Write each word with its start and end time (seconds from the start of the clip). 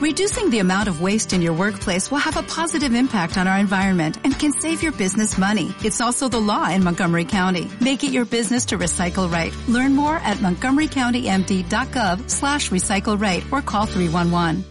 Reducing 0.00 0.48
the 0.48 0.60
amount 0.60 0.88
of 0.88 1.02
waste 1.02 1.34
in 1.34 1.42
your 1.42 1.52
workplace 1.52 2.10
will 2.10 2.24
have 2.24 2.38
a 2.38 2.42
positive 2.44 2.94
impact 2.94 3.36
on 3.36 3.46
our 3.46 3.58
environment 3.58 4.16
and 4.24 4.32
can 4.32 4.50
save 4.50 4.82
your 4.82 4.92
business 4.92 5.36
money. 5.36 5.74
It's 5.84 6.00
also 6.00 6.26
the 6.26 6.40
law 6.40 6.70
in 6.70 6.82
Montgomery 6.82 7.26
County. 7.26 7.68
Make 7.82 8.02
it 8.02 8.10
your 8.10 8.24
business 8.24 8.64
to 8.72 8.78
recycle 8.78 9.30
right. 9.30 9.52
Learn 9.68 9.94
more 9.94 10.16
at 10.24 10.38
montgomerycountymd.gov 10.38 12.30
slash 12.30 12.70
recycle 12.70 13.20
right 13.20 13.44
or 13.52 13.60
call 13.60 13.84
311. 13.84 14.64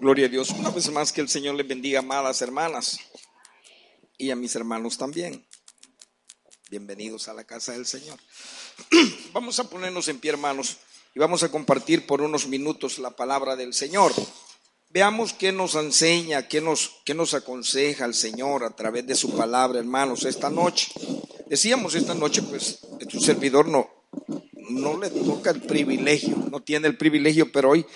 Gloria 0.00 0.26
a 0.26 0.28
Dios. 0.28 0.52
Una 0.52 0.70
vez 0.70 0.88
más 0.92 1.12
que 1.12 1.20
el 1.20 1.28
Señor 1.28 1.56
les 1.56 1.66
bendiga, 1.66 1.98
amadas 1.98 2.40
hermanas, 2.42 3.00
y 4.16 4.30
a 4.30 4.36
mis 4.36 4.54
hermanos 4.54 4.98
también. 4.98 5.44
Bienvenidos 6.70 7.26
a 7.26 7.34
la 7.34 7.42
casa 7.42 7.72
del 7.72 7.86
Señor. 7.86 8.20
Vamos 9.32 9.58
a 9.58 9.68
ponernos 9.68 10.06
en 10.06 10.20
pie, 10.20 10.30
hermanos, 10.30 10.76
y 11.16 11.18
vamos 11.18 11.42
a 11.42 11.48
compartir 11.48 12.06
por 12.06 12.20
unos 12.20 12.46
minutos 12.46 12.98
la 12.98 13.08
palabra 13.08 13.56
del 13.56 13.72
Señor. 13.72 14.12
Veamos 14.90 15.32
qué 15.32 15.50
nos 15.50 15.74
enseña, 15.74 16.46
qué 16.46 16.60
nos, 16.60 17.00
qué 17.06 17.14
nos 17.14 17.32
aconseja 17.32 18.04
el 18.04 18.12
Señor 18.12 18.64
a 18.64 18.76
través 18.76 19.06
de 19.06 19.14
su 19.14 19.34
palabra, 19.34 19.78
hermanos, 19.78 20.26
esta 20.26 20.50
noche. 20.50 20.92
Decíamos 21.46 21.94
esta 21.94 22.12
noche, 22.12 22.42
pues, 22.42 22.80
que 22.98 23.06
tu 23.06 23.18
servidor 23.18 23.66
no, 23.66 23.88
no 24.68 24.98
le 24.98 25.08
toca 25.08 25.52
el 25.52 25.62
privilegio, 25.62 26.36
no 26.50 26.60
tiene 26.60 26.86
el 26.86 26.98
privilegio, 26.98 27.50
pero 27.50 27.70
hoy 27.70 27.86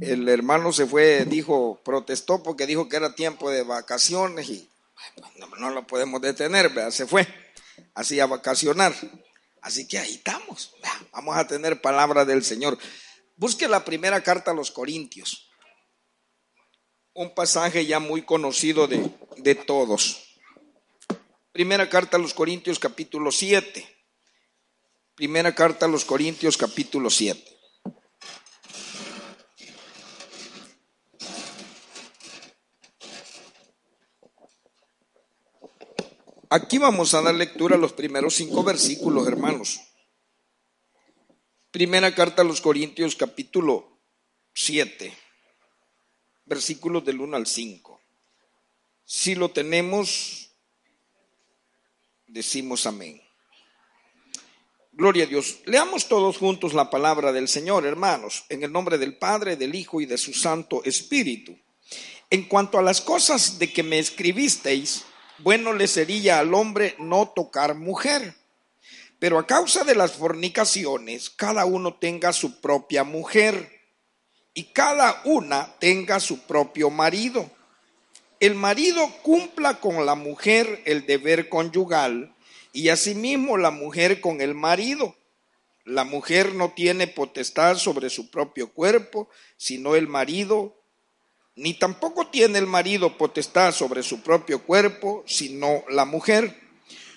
el 0.00 0.26
hermano 0.26 0.72
se 0.72 0.86
fue, 0.86 1.26
dijo, 1.26 1.82
protestó 1.84 2.42
porque 2.42 2.66
dijo 2.66 2.88
que 2.88 2.96
era 2.96 3.14
tiempo 3.14 3.50
de 3.50 3.62
vacaciones 3.62 4.48
y 4.48 4.70
no, 5.38 5.48
no 5.58 5.68
lo 5.68 5.86
podemos 5.86 6.18
detener, 6.22 6.72
se 6.90 7.06
fue 7.06 7.28
así 7.92 8.20
a 8.20 8.26
vacacionar. 8.26 8.94
Así 9.64 9.88
que 9.88 9.98
ahí 9.98 10.16
estamos, 10.16 10.74
vamos 11.10 11.38
a 11.38 11.46
tener 11.46 11.80
palabra 11.80 12.26
del 12.26 12.44
Señor. 12.44 12.76
Busque 13.34 13.66
la 13.66 13.82
primera 13.82 14.22
carta 14.22 14.50
a 14.50 14.54
los 14.54 14.70
Corintios, 14.70 15.48
un 17.14 17.34
pasaje 17.34 17.86
ya 17.86 17.98
muy 17.98 18.26
conocido 18.26 18.86
de, 18.86 19.10
de 19.38 19.54
todos. 19.54 20.38
Primera 21.50 21.88
carta 21.88 22.18
a 22.18 22.20
los 22.20 22.34
Corintios 22.34 22.78
capítulo 22.78 23.32
7. 23.32 23.88
Primera 25.14 25.54
carta 25.54 25.86
a 25.86 25.88
los 25.88 26.04
Corintios 26.04 26.58
capítulo 26.58 27.08
7. 27.08 27.53
Aquí 36.54 36.78
vamos 36.78 37.14
a 37.14 37.20
dar 37.20 37.34
lectura 37.34 37.74
a 37.74 37.78
los 37.80 37.94
primeros 37.94 38.36
cinco 38.36 38.62
versículos, 38.62 39.26
hermanos. 39.26 39.80
Primera 41.72 42.14
carta 42.14 42.42
a 42.42 42.44
los 42.44 42.60
Corintios, 42.60 43.16
capítulo 43.16 43.98
7, 44.54 45.12
versículos 46.44 47.04
del 47.04 47.20
1 47.20 47.36
al 47.36 47.48
5. 47.48 48.00
Si 49.04 49.34
lo 49.34 49.50
tenemos, 49.50 50.52
decimos 52.28 52.86
amén. 52.86 53.20
Gloria 54.92 55.24
a 55.24 55.26
Dios. 55.26 55.58
Leamos 55.64 56.06
todos 56.06 56.38
juntos 56.38 56.72
la 56.72 56.88
palabra 56.88 57.32
del 57.32 57.48
Señor, 57.48 57.84
hermanos, 57.84 58.44
en 58.48 58.62
el 58.62 58.70
nombre 58.70 58.96
del 58.96 59.18
Padre, 59.18 59.56
del 59.56 59.74
Hijo 59.74 60.00
y 60.00 60.06
de 60.06 60.18
su 60.18 60.32
Santo 60.32 60.84
Espíritu. 60.84 61.58
En 62.30 62.44
cuanto 62.44 62.78
a 62.78 62.82
las 62.82 63.00
cosas 63.00 63.58
de 63.58 63.72
que 63.72 63.82
me 63.82 63.98
escribisteis, 63.98 65.04
bueno 65.38 65.72
le 65.72 65.86
sería 65.86 66.38
al 66.38 66.54
hombre 66.54 66.94
no 66.98 67.28
tocar 67.28 67.74
mujer. 67.74 68.34
Pero 69.18 69.38
a 69.38 69.46
causa 69.46 69.84
de 69.84 69.94
las 69.94 70.12
fornicaciones, 70.12 71.30
cada 71.30 71.64
uno 71.64 71.94
tenga 71.94 72.32
su 72.32 72.60
propia 72.60 73.04
mujer 73.04 73.80
y 74.52 74.64
cada 74.64 75.22
una 75.24 75.74
tenga 75.78 76.20
su 76.20 76.40
propio 76.40 76.90
marido. 76.90 77.50
El 78.40 78.54
marido 78.54 79.08
cumpla 79.22 79.80
con 79.80 80.04
la 80.04 80.14
mujer 80.14 80.82
el 80.84 81.06
deber 81.06 81.48
conyugal 81.48 82.34
y 82.72 82.88
asimismo 82.88 83.56
la 83.56 83.70
mujer 83.70 84.20
con 84.20 84.40
el 84.40 84.54
marido. 84.54 85.16
La 85.84 86.04
mujer 86.04 86.54
no 86.54 86.72
tiene 86.72 87.06
potestad 87.06 87.76
sobre 87.76 88.10
su 88.10 88.30
propio 88.30 88.72
cuerpo, 88.72 89.28
sino 89.56 89.94
el 89.96 90.08
marido 90.08 90.76
ni 91.56 91.74
tampoco 91.74 92.28
tiene 92.28 92.58
el 92.58 92.66
marido 92.66 93.16
potestad 93.16 93.72
sobre 93.72 94.02
su 94.02 94.22
propio 94.22 94.64
cuerpo, 94.64 95.22
sino 95.26 95.84
la 95.88 96.04
mujer. 96.04 96.60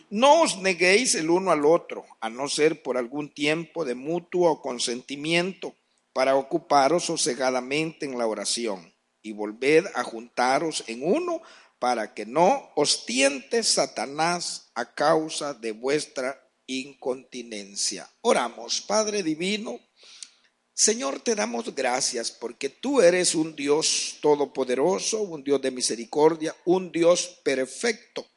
No 0.09 0.41
os 0.41 0.57
neguéis 0.59 1.15
el 1.15 1.29
uno 1.29 1.51
al 1.51 1.65
otro, 1.65 2.05
a 2.21 2.29
no 2.29 2.47
ser 2.47 2.81
por 2.81 2.97
algún 2.97 3.33
tiempo 3.33 3.83
de 3.83 3.95
mutuo 3.95 4.61
consentimiento, 4.61 5.75
para 6.13 6.35
ocuparos 6.35 7.05
sosegadamente 7.05 8.05
en 8.05 8.17
la 8.17 8.25
oración, 8.25 8.93
y 9.21 9.33
volved 9.33 9.85
a 9.95 10.03
juntaros 10.03 10.83
en 10.87 11.03
uno, 11.03 11.41
para 11.79 12.13
que 12.13 12.25
no 12.25 12.69
os 12.75 13.05
tiente 13.05 13.63
Satanás 13.63 14.71
a 14.73 14.93
causa 14.93 15.53
de 15.53 15.73
vuestra 15.73 16.41
incontinencia. 16.65 18.09
Oramos, 18.21 18.81
Padre 18.81 19.23
Divino, 19.23 19.79
Señor, 20.79 21.21
te 21.21 21.33
damos 21.33 21.73
gracias 21.73 22.29
porque 22.29 22.69
tú 22.69 23.01
eres 23.01 23.33
un 23.33 23.55
Dios 23.55 24.19
todopoderoso, 24.21 25.23
un 25.23 25.43
Dios 25.43 25.59
de 25.59 25.71
misericordia, 25.71 26.55
un 26.65 26.91
Dios 26.91 27.39
perfecto. 27.43 28.27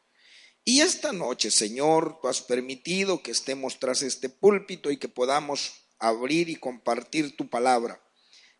Y 0.64 0.80
esta 0.80 1.12
noche, 1.12 1.50
Señor, 1.50 2.18
tú 2.22 2.28
has 2.28 2.40
permitido 2.40 3.22
que 3.22 3.32
estemos 3.32 3.78
tras 3.78 4.00
este 4.00 4.30
púlpito 4.30 4.90
y 4.90 4.96
que 4.96 5.10
podamos 5.10 5.70
abrir 5.98 6.48
y 6.48 6.56
compartir 6.56 7.36
tu 7.36 7.50
palabra. 7.50 8.02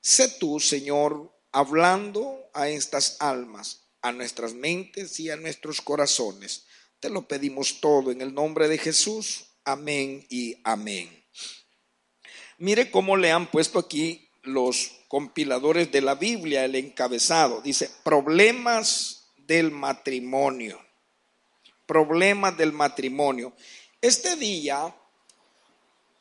Sé 0.03 0.29
tú, 0.29 0.61
Señor, 0.61 1.35
hablando 1.51 2.51
a 2.53 2.69
estas 2.69 3.17
almas, 3.19 3.95
a 4.03 4.13
nuestras 4.13 4.53
mentes 4.53 5.19
y 5.21 5.31
a 5.31 5.37
nuestros 5.37 5.81
corazones. 5.81 6.67
Te 7.01 7.09
lo 7.09 7.27
pedimos 7.27 7.81
todo 7.81 8.11
en 8.11 8.21
el 8.21 8.35
nombre 8.35 8.69
de 8.69 8.77
Jesús. 8.77 9.47
Amén 9.65 10.27
y 10.29 10.61
amén. 10.65 11.20
Mire 12.61 12.91
cómo 12.91 13.17
le 13.17 13.33
han 13.33 13.51
puesto 13.51 13.79
aquí 13.79 14.29
los 14.43 14.93
compiladores 15.09 15.91
de 15.91 16.03
la 16.03 16.15
Biblia 16.15 16.67
el 16.67 16.75
encabezado. 16.75 17.63
Dice, 17.63 17.91
problemas 18.05 19.31
del 19.39 19.71
matrimonio. 19.71 20.79
Problemas 21.87 22.59
del 22.59 22.73
matrimonio. 22.73 23.55
Este 24.03 24.37
día, 24.37 24.95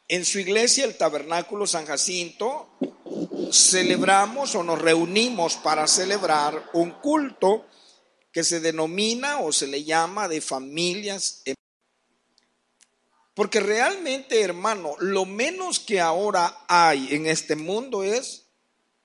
en 0.08 0.24
su 0.24 0.40
iglesia, 0.40 0.86
el 0.86 0.98
Tabernáculo 0.98 1.68
San 1.68 1.86
Jacinto, 1.86 2.70
celebramos 3.52 4.56
o 4.56 4.64
nos 4.64 4.82
reunimos 4.82 5.58
para 5.58 5.88
celebrar 5.88 6.70
un 6.72 6.92
culto 6.92 7.66
que 8.32 8.46
se 8.46 8.62
denomina 8.62 9.40
o 9.40 9.52
se 9.52 9.68
le 9.68 9.84
llama 9.84 10.30
de 10.30 10.40
familias 10.40 11.42
porque 13.40 13.62
realmente, 13.62 14.42
hermano, 14.42 14.98
lo 15.00 15.24
menos 15.24 15.80
que 15.80 16.02
ahora 16.02 16.66
hay 16.68 17.16
en 17.16 17.26
este 17.26 17.56
mundo 17.56 18.04
es 18.04 18.48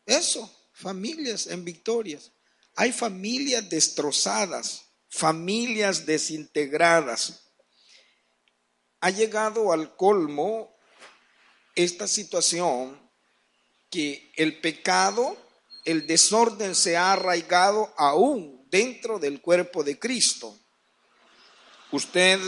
eso, 0.06 0.52
familias 0.72 1.46
en 1.46 1.64
victorias. 1.64 2.32
Hay 2.74 2.90
familias 2.90 3.70
destrozadas, 3.70 4.86
familias 5.08 6.04
desintegradas. 6.04 7.44
Ha 9.02 9.10
llegado 9.10 9.72
al 9.72 9.94
colmo 9.94 10.76
esta 11.76 12.08
situación 12.08 13.08
que 13.90 14.32
el 14.34 14.60
pecado, 14.60 15.36
el 15.84 16.08
desorden 16.08 16.74
se 16.74 16.96
ha 16.96 17.12
arraigado 17.12 17.94
aún 17.96 18.66
dentro 18.68 19.20
del 19.20 19.40
cuerpo 19.40 19.84
de 19.84 19.96
Cristo. 19.96 20.58
Usted 21.92 22.40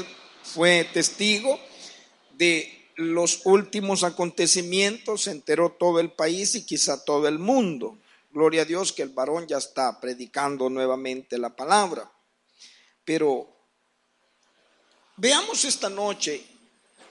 fue 0.42 0.82
testigo 0.92 1.60
de 2.36 2.90
los 2.96 3.44
últimos 3.44 4.04
acontecimientos 4.04 5.22
se 5.22 5.30
enteró 5.30 5.72
todo 5.72 6.00
el 6.00 6.10
país 6.10 6.54
y 6.54 6.64
quizá 6.64 7.04
todo 7.04 7.28
el 7.28 7.38
mundo. 7.38 7.98
Gloria 8.30 8.62
a 8.62 8.64
Dios 8.64 8.92
que 8.92 9.02
el 9.02 9.10
varón 9.10 9.46
ya 9.46 9.58
está 9.58 10.00
predicando 10.00 10.68
nuevamente 10.68 11.38
la 11.38 11.54
palabra. 11.54 12.10
Pero 13.04 13.48
veamos 15.16 15.64
esta 15.64 15.88
noche 15.88 16.44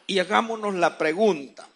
y 0.07 0.19
hagámonos 0.19 0.75
la 0.75 0.98
pregunta. 0.98 1.68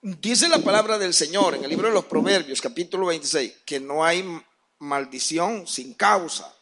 Dice 0.00 0.48
la 0.48 0.58
palabra 0.58 0.98
del 0.98 1.14
Señor 1.14 1.54
en 1.54 1.62
el 1.62 1.70
libro 1.70 1.86
de 1.86 1.94
los 1.94 2.06
Proverbios, 2.06 2.60
capítulo 2.60 3.06
26, 3.06 3.58
que 3.64 3.78
no 3.78 4.04
hay 4.04 4.24
maldición 4.80 5.66
sin 5.68 5.94
causa. 5.94 6.52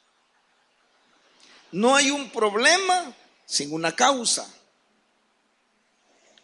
No 1.73 1.97
hay 1.97 2.11
un 2.11 2.31
problema 2.31 3.15
sin 3.51 3.73
una 3.73 3.97
causa. 3.97 4.49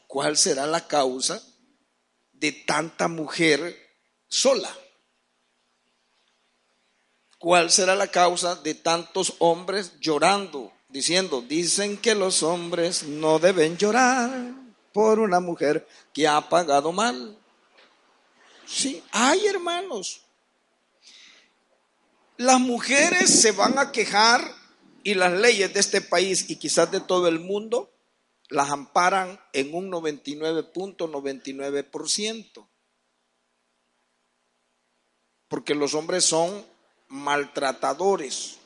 ¿Cuál 0.08 0.36
será 0.36 0.66
la 0.66 0.88
causa 0.88 1.40
de 2.32 2.50
tanta 2.50 3.06
mujer 3.06 3.76
sola? 4.26 4.76
¿Cuál 7.38 7.70
será 7.70 7.94
la 7.94 8.08
causa 8.08 8.56
de 8.56 8.74
tantos 8.74 9.34
hombres 9.38 9.92
llorando, 10.00 10.72
diciendo, 10.88 11.42
dicen 11.42 11.96
que 11.96 12.16
los 12.16 12.42
hombres 12.42 13.04
no 13.04 13.38
deben 13.38 13.76
llorar 13.76 14.54
por 14.92 15.20
una 15.20 15.38
mujer 15.38 15.86
que 16.12 16.26
ha 16.26 16.48
pagado 16.48 16.90
mal? 16.90 17.38
Sí, 18.66 19.00
hay 19.12 19.46
hermanos. 19.46 20.22
Las 22.36 22.58
mujeres 22.58 23.30
se 23.30 23.52
van 23.52 23.78
a 23.78 23.92
quejar 23.92 24.65
y 25.06 25.14
las 25.14 25.32
leyes 25.32 25.72
de 25.72 25.78
este 25.78 26.00
país 26.00 26.50
y 26.50 26.56
quizás 26.56 26.90
de 26.90 26.98
todo 26.98 27.28
el 27.28 27.38
mundo 27.38 27.92
las 28.48 28.72
amparan 28.72 29.40
en 29.52 29.72
un 29.72 29.88
99.99%. 29.88 32.66
Porque 35.46 35.76
los 35.76 35.94
hombres 35.94 36.24
son 36.24 36.66
maltratadores. 37.06 38.56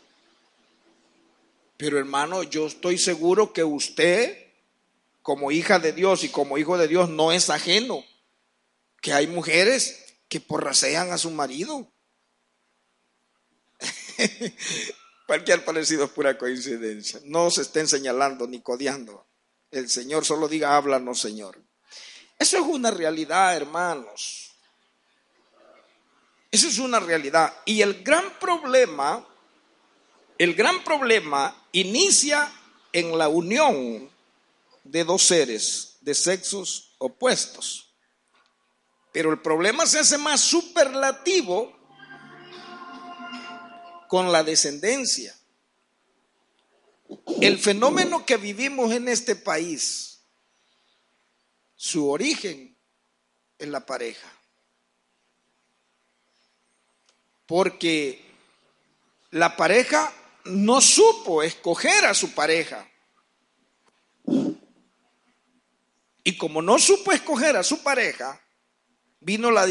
Pero 1.76 1.98
hermano, 1.98 2.42
yo 2.42 2.68
estoy 2.68 2.96
seguro 2.96 3.52
que 3.52 3.62
usted, 3.62 4.50
como 5.20 5.52
hija 5.52 5.78
de 5.78 5.92
Dios 5.92 6.24
y 6.24 6.30
como 6.30 6.56
hijo 6.56 6.78
de 6.78 6.88
Dios, 6.88 7.10
no 7.10 7.32
es 7.32 7.50
ajeno. 7.50 8.02
Que 9.02 9.12
hay 9.12 9.26
mujeres 9.26 10.16
que 10.30 10.40
porrasean 10.40 11.12
a 11.12 11.18
su 11.18 11.30
marido. 11.32 11.92
Cualquier 15.30 15.64
parecido 15.64 16.06
es 16.06 16.10
pura 16.10 16.36
coincidencia. 16.36 17.20
No 17.22 17.52
se 17.52 17.62
estén 17.62 17.86
señalando 17.86 18.48
ni 18.48 18.62
codeando. 18.62 19.28
El 19.70 19.88
Señor 19.88 20.24
solo 20.24 20.48
diga, 20.48 20.76
háblanos, 20.76 21.20
Señor. 21.20 21.62
Eso 22.36 22.56
es 22.56 22.64
una 22.64 22.90
realidad, 22.90 23.56
hermanos. 23.56 24.50
Eso 26.50 26.66
es 26.66 26.78
una 26.78 26.98
realidad. 26.98 27.54
Y 27.64 27.80
el 27.80 28.02
gran 28.02 28.40
problema, 28.40 29.24
el 30.36 30.52
gran 30.56 30.82
problema 30.82 31.64
inicia 31.70 32.52
en 32.92 33.16
la 33.16 33.28
unión 33.28 34.10
de 34.82 35.04
dos 35.04 35.22
seres 35.22 35.98
de 36.00 36.16
sexos 36.16 36.96
opuestos. 36.98 37.94
Pero 39.12 39.30
el 39.30 39.40
problema 39.40 39.86
se 39.86 40.00
hace 40.00 40.18
más 40.18 40.40
superlativo 40.40 41.79
con 44.10 44.30
la 44.32 44.42
descendencia. 44.42 45.32
El 47.40 47.60
fenómeno 47.60 48.26
que 48.26 48.36
vivimos 48.38 48.90
en 48.92 49.06
este 49.06 49.36
país, 49.36 50.22
su 51.76 52.10
origen 52.10 52.76
es 53.56 53.68
la 53.68 53.86
pareja. 53.86 54.28
Porque 57.46 58.20
la 59.30 59.56
pareja 59.56 60.12
no 60.46 60.80
supo 60.80 61.44
escoger 61.44 62.04
a 62.04 62.12
su 62.12 62.32
pareja. 62.32 62.90
Y 66.24 66.36
como 66.36 66.62
no 66.62 66.80
supo 66.80 67.12
escoger 67.12 67.56
a 67.56 67.62
su 67.62 67.80
pareja, 67.84 68.44
vino 69.20 69.52
la 69.52 69.68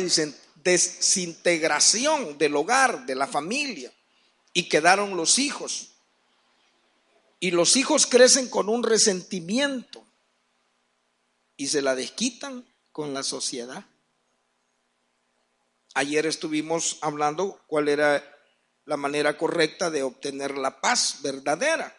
desintegración 0.64 2.38
del 2.38 2.56
hogar, 2.56 3.06
de 3.06 3.16
la 3.16 3.28
familia, 3.28 3.94
y 4.54 4.70
quedaron 4.70 5.16
los 5.16 5.40
hijos. 5.40 5.94
Y 7.40 7.52
los 7.52 7.76
hijos 7.78 8.06
crecen 8.06 8.50
con 8.50 8.70
un 8.70 8.84
resentimiento 8.84 10.06
y 11.56 11.68
se 11.68 11.82
la 11.82 11.96
desquitan 11.96 12.66
con 12.92 13.14
la 13.14 13.24
sociedad. 13.24 13.86
Ayer 15.94 16.26
estuvimos 16.26 16.98
hablando 17.02 17.62
cuál 17.68 17.88
era 17.88 18.24
la 18.86 18.98
manera 18.98 19.38
correcta 19.38 19.90
de 19.90 20.04
obtener 20.04 20.58
la 20.58 20.82
paz 20.82 21.22
verdadera. 21.22 21.96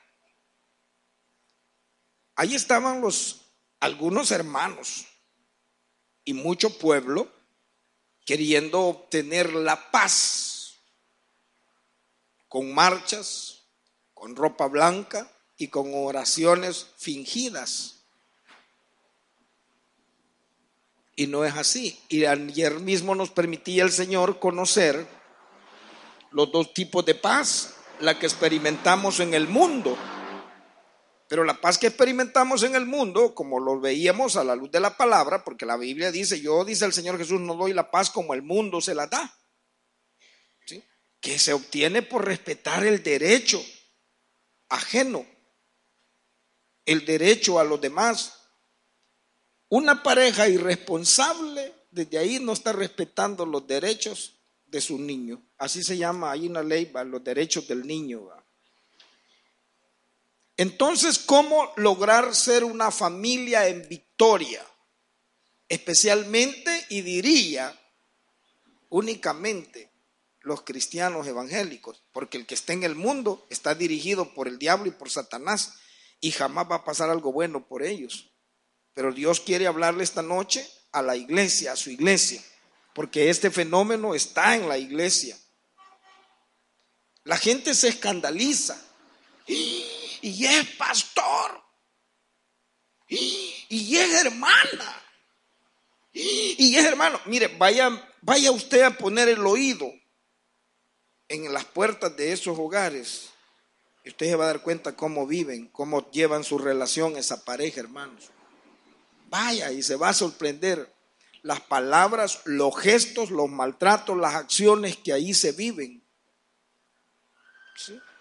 Ahí 2.37 2.55
estaban 2.55 3.01
los 3.01 3.41
algunos 3.81 4.31
hermanos 4.31 5.07
y 6.25 6.35
mucho 6.35 6.79
pueblo 6.79 7.33
queriendo 8.25 8.83
obtener 8.83 9.55
la 9.55 9.91
paz 9.91 10.60
con 12.51 12.75
marchas, 12.75 13.63
con 14.13 14.35
ropa 14.35 14.67
blanca 14.67 15.31
y 15.57 15.69
con 15.69 15.93
oraciones 15.95 16.89
fingidas. 16.99 18.03
Y 21.15 21.29
no 21.29 21.45
es 21.45 21.55
así. 21.55 21.97
Y 22.09 22.25
ayer 22.25 22.81
mismo 22.81 23.15
nos 23.15 23.31
permitía 23.31 23.85
el 23.85 23.93
Señor 23.93 24.41
conocer 24.41 25.07
los 26.33 26.51
dos 26.51 26.75
tipos 26.75 27.07
de 27.07 27.15
paz, 27.15 27.77
la 28.01 28.19
que 28.19 28.27
experimentamos 28.27 29.21
en 29.21 29.33
el 29.33 29.47
mundo. 29.47 29.97
Pero 31.29 31.45
la 31.45 31.61
paz 31.61 31.79
que 31.79 31.87
experimentamos 31.87 32.65
en 32.65 32.75
el 32.75 32.85
mundo, 32.85 33.33
como 33.33 33.61
lo 33.61 33.79
veíamos 33.79 34.35
a 34.35 34.43
la 34.43 34.57
luz 34.57 34.73
de 34.73 34.81
la 34.81 34.97
palabra, 34.97 35.45
porque 35.45 35.67
la 35.67 35.77
Biblia 35.77 36.11
dice, 36.11 36.41
yo, 36.41 36.65
dice 36.65 36.85
el 36.85 36.93
Señor 36.93 37.17
Jesús, 37.17 37.41
no 37.41 37.55
doy 37.55 37.75
la 37.75 37.93
paz 37.93 38.11
como 38.11 38.35
el 38.35 38.43
mundo 38.43 38.81
se 38.81 38.97
la 38.97 39.07
da. 39.07 39.37
Que 41.21 41.39
se 41.39 41.53
obtiene 41.53 42.03
por 42.03 42.25
respetar 42.25 42.87
el 42.87 43.03
derecho 43.03 43.65
ajeno 44.69 45.27
el 46.91 47.05
derecho 47.05 47.61
a 47.61 47.65
los 47.65 47.81
demás. 47.81 48.35
Una 49.69 50.03
pareja 50.03 50.49
irresponsable 50.49 51.73
desde 51.91 52.19
ahí 52.19 52.41
no 52.41 52.53
está 52.53 52.73
respetando 52.73 53.47
los 53.47 53.67
derechos 53.67 54.35
de 54.67 54.81
su 54.81 54.99
niño. 54.99 55.41
Así 55.59 55.85
se 55.85 55.97
llama, 55.97 56.33
hay 56.33 56.49
una 56.49 56.63
ley, 56.65 56.91
los 57.07 57.23
derechos 57.23 57.69
del 57.69 57.87
niño. 57.87 58.29
Entonces, 60.57 61.19
¿cómo 61.19 61.73
lograr 61.77 62.35
ser 62.35 62.65
una 62.65 62.91
familia 62.91 63.69
en 63.69 63.89
victoria? 63.89 64.67
Especialmente, 65.69 66.87
y 66.89 67.03
diría, 67.03 67.79
únicamente 68.89 69.90
los 70.43 70.63
cristianos 70.63 71.27
evangélicos, 71.27 72.03
porque 72.13 72.39
el 72.39 72.47
que 72.47 72.55
está 72.55 72.73
en 72.73 72.83
el 72.83 72.95
mundo 72.95 73.47
está 73.51 73.75
dirigido 73.75 74.33
por 74.35 74.49
el 74.49 74.59
diablo 74.59 74.89
y 74.89 74.93
por 74.93 75.11
Satanás 75.11 75.75
y 76.21 76.33
jamás 76.33 76.71
va 76.71 76.77
a 76.77 76.85
pasar 76.85 77.11
algo 77.11 77.33
bueno 77.33 77.67
por 77.67 77.83
ellos. 77.83 78.33
Pero 78.95 79.13
Dios 79.13 79.41
quiere 79.41 79.67
hablarle 79.67 80.05
esta 80.05 80.23
noche 80.23 80.67
a 80.93 81.03
la 81.03 81.17
iglesia, 81.17 81.73
a 81.73 81.77
su 81.77 81.91
iglesia, 81.91 82.43
porque 82.95 83.31
este 83.31 83.51
fenómeno 83.51 84.15
está 84.15 84.57
en 84.57 84.69
la 84.69 84.79
iglesia. 84.79 85.39
La 87.25 87.37
gente 87.37 87.75
se 87.75 87.89
escandaliza 87.89 88.81
y 89.47 90.45
es 90.45 90.67
pastor 90.77 91.63
y 93.09 93.97
es 93.97 94.25
hermana 94.25 95.03
y 96.13 96.77
es 96.77 96.85
hermano. 96.85 97.21
Mire, 97.27 97.49
vaya, 97.49 97.91
vaya 98.23 98.51
usted 98.51 98.83
a 98.83 98.97
poner 98.97 99.29
el 99.29 99.47
oído 99.47 99.93
en 101.31 101.53
las 101.53 101.65
puertas 101.65 102.15
de 102.17 102.33
esos 102.33 102.59
hogares, 102.59 103.31
usted 104.05 104.27
se 104.27 104.35
va 104.35 104.45
a 104.45 104.49
dar 104.49 104.63
cuenta 104.63 104.97
cómo 104.97 105.29
viven, 105.29 105.69
cómo 105.69 106.11
llevan 106.11 106.43
su 106.43 106.59
relación 106.59 107.17
esa 107.17 107.45
pareja, 107.45 107.81
hermanos. 107.81 108.31
Vaya 109.29 109.71
y 109.71 109.81
se 109.83 109.95
va 109.95 110.09
a 110.09 110.13
sorprender 110.13 110.93
las 111.43 111.61
palabras, 111.61 112.41
los 112.45 112.77
gestos, 112.77 113.31
los 113.31 113.49
maltratos, 113.49 114.19
las 114.19 114.35
acciones 114.35 114.97
que 114.97 115.13
ahí 115.13 115.33
se 115.33 115.53
viven. 115.53 116.03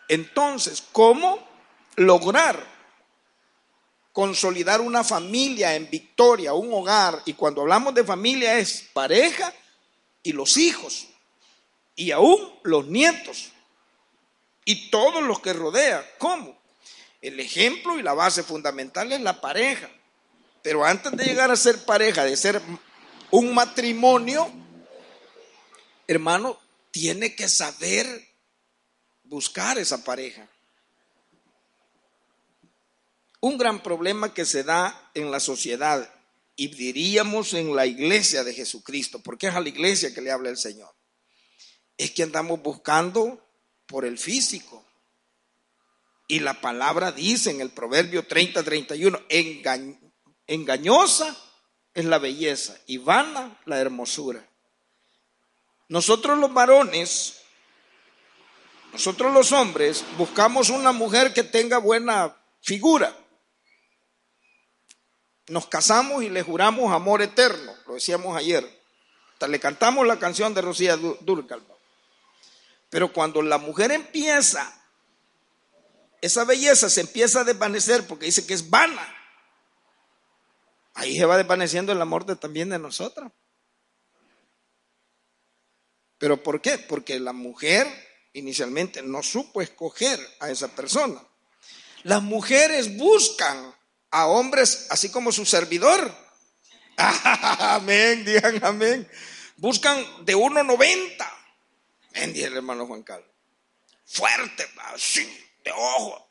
Entonces, 0.08 0.84
¿cómo 0.92 1.40
lograr 1.96 2.64
consolidar 4.14 4.82
una 4.82 5.04
familia 5.04 5.76
en 5.76 5.90
victoria, 5.90 6.54
un 6.54 6.72
hogar? 6.72 7.24
Y 7.26 7.34
cuando 7.34 7.62
hablamos 7.62 7.96
de 7.96 8.04
familia 8.04 8.60
es 8.60 8.88
pareja 8.94 9.52
y 10.22 10.32
los 10.32 10.58
hijos 10.58 11.09
y 12.00 12.12
aún 12.12 12.40
los 12.64 12.88
nietos 12.88 13.50
y 14.64 14.90
todos 14.90 15.22
los 15.22 15.42
que 15.42 15.52
rodean. 15.52 16.02
¿Cómo? 16.18 16.58
El 17.22 17.42
ejemplo 17.42 18.00
y 18.00 18.02
la 18.02 18.14
base 18.14 18.42
fundamental 18.42 19.12
es 19.12 19.20
la 19.20 19.42
pareja. 19.42 19.90
Pero 20.64 20.86
antes 20.86 21.12
de 21.12 21.26
llegar 21.26 21.52
a 21.52 21.58
ser 21.58 21.84
pareja, 21.84 22.24
de 22.24 22.38
ser 22.38 22.62
un 23.32 23.54
matrimonio, 23.54 24.50
hermano, 26.08 26.58
tiene 26.90 27.36
que 27.36 27.50
saber 27.50 28.08
buscar 29.24 29.78
esa 29.78 30.02
pareja. 30.02 30.48
Un 33.42 33.58
gran 33.58 33.84
problema 33.84 34.34
que 34.34 34.46
se 34.46 34.64
da 34.64 35.12
en 35.16 35.32
la 35.32 35.42
sociedad 35.42 36.10
y 36.56 36.70
diríamos 36.70 37.54
en 37.54 37.76
la 37.76 37.86
iglesia 37.86 38.46
de 38.46 38.54
Jesucristo, 38.54 39.20
porque 39.20 39.48
es 39.48 39.56
a 39.56 39.60
la 39.60 39.68
iglesia 39.68 40.14
que 40.14 40.22
le 40.22 40.32
habla 40.32 40.50
el 40.50 40.58
Señor 40.58 40.98
es 42.00 42.12
que 42.12 42.24
andamos 42.24 42.64
buscando 42.64 43.46
por 43.86 44.06
el 44.06 44.18
físico. 44.18 44.86
Y 46.30 46.40
la 46.40 46.62
palabra 46.62 47.12
dice 47.12 47.52
en 47.52 47.60
el 47.60 47.72
Proverbio 47.72 48.26
30-31, 48.26 49.26
engañosa 50.48 51.38
es 51.94 52.06
la 52.06 52.18
belleza 52.18 52.78
y 52.88 53.00
vana 53.00 53.60
la 53.66 53.80
hermosura. 53.80 54.48
Nosotros 55.90 56.38
los 56.38 56.54
varones, 56.54 57.42
nosotros 58.94 59.34
los 59.34 59.52
hombres, 59.52 60.06
buscamos 60.18 60.70
una 60.70 60.94
mujer 60.94 61.34
que 61.34 61.44
tenga 61.44 61.80
buena 61.80 62.34
figura. 62.62 63.14
Nos 65.48 65.68
casamos 65.68 66.24
y 66.24 66.30
le 66.30 66.44
juramos 66.44 66.94
amor 66.94 67.22
eterno, 67.22 67.74
lo 67.88 67.96
decíamos 67.96 68.38
ayer. 68.38 68.80
Le 69.46 69.60
cantamos 69.60 70.08
la 70.08 70.18
canción 70.18 70.54
de 70.54 70.62
Rocía 70.62 70.96
Durcal. 70.96 71.69
Pero 72.90 73.14
cuando 73.14 73.42
la 73.42 73.58
mujer 73.58 73.92
empieza, 73.92 74.74
esa 76.22 76.44
belleza 76.44 76.90
se 76.90 77.02
empieza 77.02 77.42
a 77.42 77.44
desvanecer 77.44 78.08
porque 78.08 78.26
dice 78.26 78.46
que 78.46 78.54
es 78.54 78.70
vana. 78.70 79.16
Ahí 80.96 81.18
se 81.18 81.26
va 81.26 81.38
desvaneciendo 81.38 81.92
el 81.92 82.02
amor 82.02 82.26
también 82.38 82.70
de 82.70 82.80
nosotros. 82.80 83.32
¿Pero 86.18 86.44
por 86.44 86.62
qué? 86.62 86.78
Porque 86.78 87.20
la 87.20 87.32
mujer 87.32 87.88
inicialmente 88.34 89.02
no 89.02 89.24
supo 89.24 89.62
escoger 89.62 90.20
a 90.40 90.50
esa 90.50 90.68
persona. 90.68 91.24
Las 92.04 92.22
mujeres 92.22 92.98
buscan 92.98 93.74
a 94.12 94.28
hombres 94.28 94.88
así 94.90 95.10
como 95.10 95.32
su 95.32 95.46
servidor. 95.46 96.14
amén, 96.98 98.26
digan 98.26 98.64
amén. 98.64 99.10
Buscan 99.58 100.26
de 100.26 100.36
1,90. 100.36 101.39
Amén, 102.22 102.36
el 102.36 102.58
hermano 102.58 102.86
Juan 102.86 103.04
Carlos. 103.04 103.30
Fuerte, 104.06 104.66
así, 104.94 105.26
de 105.64 105.72
ojo. 105.72 106.30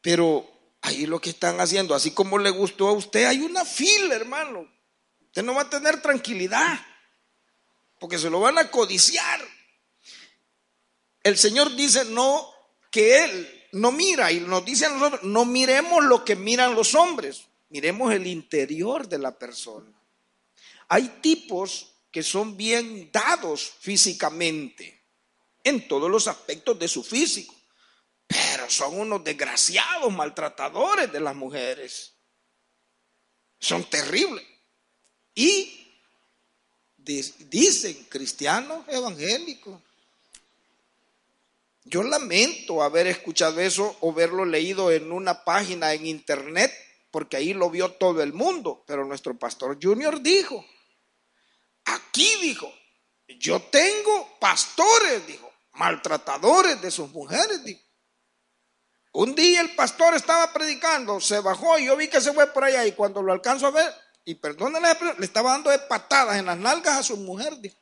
Pero 0.00 0.48
ahí 0.80 1.06
lo 1.06 1.20
que 1.20 1.30
están 1.30 1.60
haciendo, 1.60 1.94
así 1.94 2.12
como 2.12 2.38
le 2.38 2.50
gustó 2.50 2.88
a 2.88 2.92
usted, 2.92 3.24
hay 3.24 3.40
una 3.40 3.64
fila, 3.64 4.14
hermano. 4.14 4.70
Usted 5.26 5.42
no 5.42 5.54
va 5.54 5.62
a 5.62 5.70
tener 5.70 6.00
tranquilidad, 6.02 6.78
porque 7.98 8.18
se 8.18 8.30
lo 8.30 8.40
van 8.40 8.58
a 8.58 8.70
codiciar. 8.70 9.40
El 11.22 11.38
Señor 11.38 11.74
dice 11.74 12.04
no 12.04 12.52
que 12.90 13.24
Él 13.24 13.68
no 13.72 13.90
mira 13.90 14.30
y 14.30 14.40
nos 14.40 14.64
dice 14.64 14.86
a 14.86 14.90
nosotros, 14.90 15.22
no 15.24 15.44
miremos 15.44 16.04
lo 16.04 16.24
que 16.24 16.36
miran 16.36 16.74
los 16.74 16.94
hombres, 16.94 17.46
miremos 17.70 18.12
el 18.12 18.26
interior 18.26 19.08
de 19.08 19.18
la 19.18 19.38
persona. 19.38 19.90
Hay 20.88 21.08
tipos 21.22 21.91
que 22.12 22.22
son 22.22 22.56
bien 22.56 23.10
dados 23.10 23.72
físicamente, 23.80 25.02
en 25.64 25.88
todos 25.88 26.10
los 26.10 26.28
aspectos 26.28 26.78
de 26.78 26.86
su 26.86 27.02
físico, 27.02 27.54
pero 28.26 28.70
son 28.70 29.00
unos 29.00 29.24
desgraciados 29.24 30.12
maltratadores 30.12 31.10
de 31.10 31.20
las 31.20 31.34
mujeres. 31.34 32.12
Son 33.58 33.84
terribles. 33.84 34.44
Y 35.34 35.78
dicen 36.96 38.06
cristianos 38.08 38.84
evangélicos 38.88 39.80
yo 41.84 42.02
lamento 42.02 42.82
haber 42.82 43.08
escuchado 43.08 43.60
eso 43.60 43.96
o 44.00 44.12
verlo 44.12 44.44
leído 44.44 44.92
en 44.92 45.10
una 45.10 45.44
página 45.44 45.92
en 45.94 46.06
internet, 46.06 46.72
porque 47.10 47.36
ahí 47.36 47.54
lo 47.54 47.70
vio 47.70 47.90
todo 47.92 48.22
el 48.22 48.32
mundo. 48.32 48.84
Pero 48.86 49.04
nuestro 49.04 49.36
pastor 49.36 49.78
Junior 49.82 50.20
dijo, 50.22 50.64
aquí 51.94 52.36
dijo, 52.42 52.72
yo 53.38 53.60
tengo 53.62 54.38
pastores, 54.38 55.26
dijo, 55.26 55.50
maltratadores 55.72 56.80
de 56.80 56.90
sus 56.90 57.10
mujeres, 57.10 57.64
dijo. 57.64 57.80
Un 59.12 59.34
día 59.34 59.60
el 59.60 59.74
pastor 59.74 60.14
estaba 60.14 60.52
predicando, 60.52 61.20
se 61.20 61.40
bajó 61.40 61.78
y 61.78 61.86
yo 61.86 61.96
vi 61.96 62.08
que 62.08 62.20
se 62.20 62.32
fue 62.32 62.46
por 62.46 62.64
allá 62.64 62.86
y 62.86 62.92
cuando 62.92 63.22
lo 63.22 63.32
alcanzo 63.32 63.66
a 63.66 63.70
ver, 63.70 63.94
y 64.24 64.36
perdónenle, 64.36 64.88
le 65.18 65.26
estaba 65.26 65.50
dando 65.52 65.70
de 65.70 65.78
patadas 65.80 66.38
en 66.38 66.46
las 66.46 66.56
nalgas 66.56 66.98
a 66.98 67.02
su 67.02 67.16
mujer, 67.18 67.58
dijo. 67.58 67.76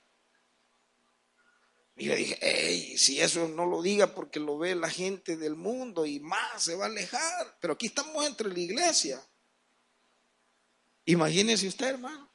Y 2.01 2.07
yo 2.07 2.17
dije, 2.17 2.39
hey, 2.41 2.97
si 2.97 3.21
eso 3.21 3.47
no 3.47 3.67
lo 3.67 3.83
diga 3.83 4.15
porque 4.15 4.41
lo 4.41 4.57
ve 4.57 4.75
la 4.75 4.89
gente 4.89 5.37
del 5.37 5.55
mundo 5.55 6.07
y 6.07 6.19
más 6.19 6.63
se 6.63 6.75
va 6.75 6.87
a 6.87 6.89
alejar. 6.89 7.59
Pero 7.61 7.75
aquí 7.75 7.89
estamos 7.89 8.27
entre 8.27 8.49
la 8.49 8.59
iglesia. 8.59 9.23
Imagínese 11.05 11.69
usted, 11.69 11.89
hermano. 11.89 12.30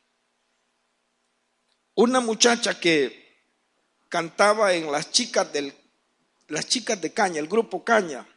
Una 1.95 2.19
muchacha 2.19 2.79
que 2.79 3.25
cantaba 4.09 4.73
en 4.73 4.91
las 4.91 5.11
chicas 5.11 5.51
del, 5.51 5.73
las 6.49 6.67
chicas 6.67 6.99
de 7.01 7.13
caña, 7.13 7.39
el 7.39 7.47
grupo 7.47 7.83
caña, 7.83 8.27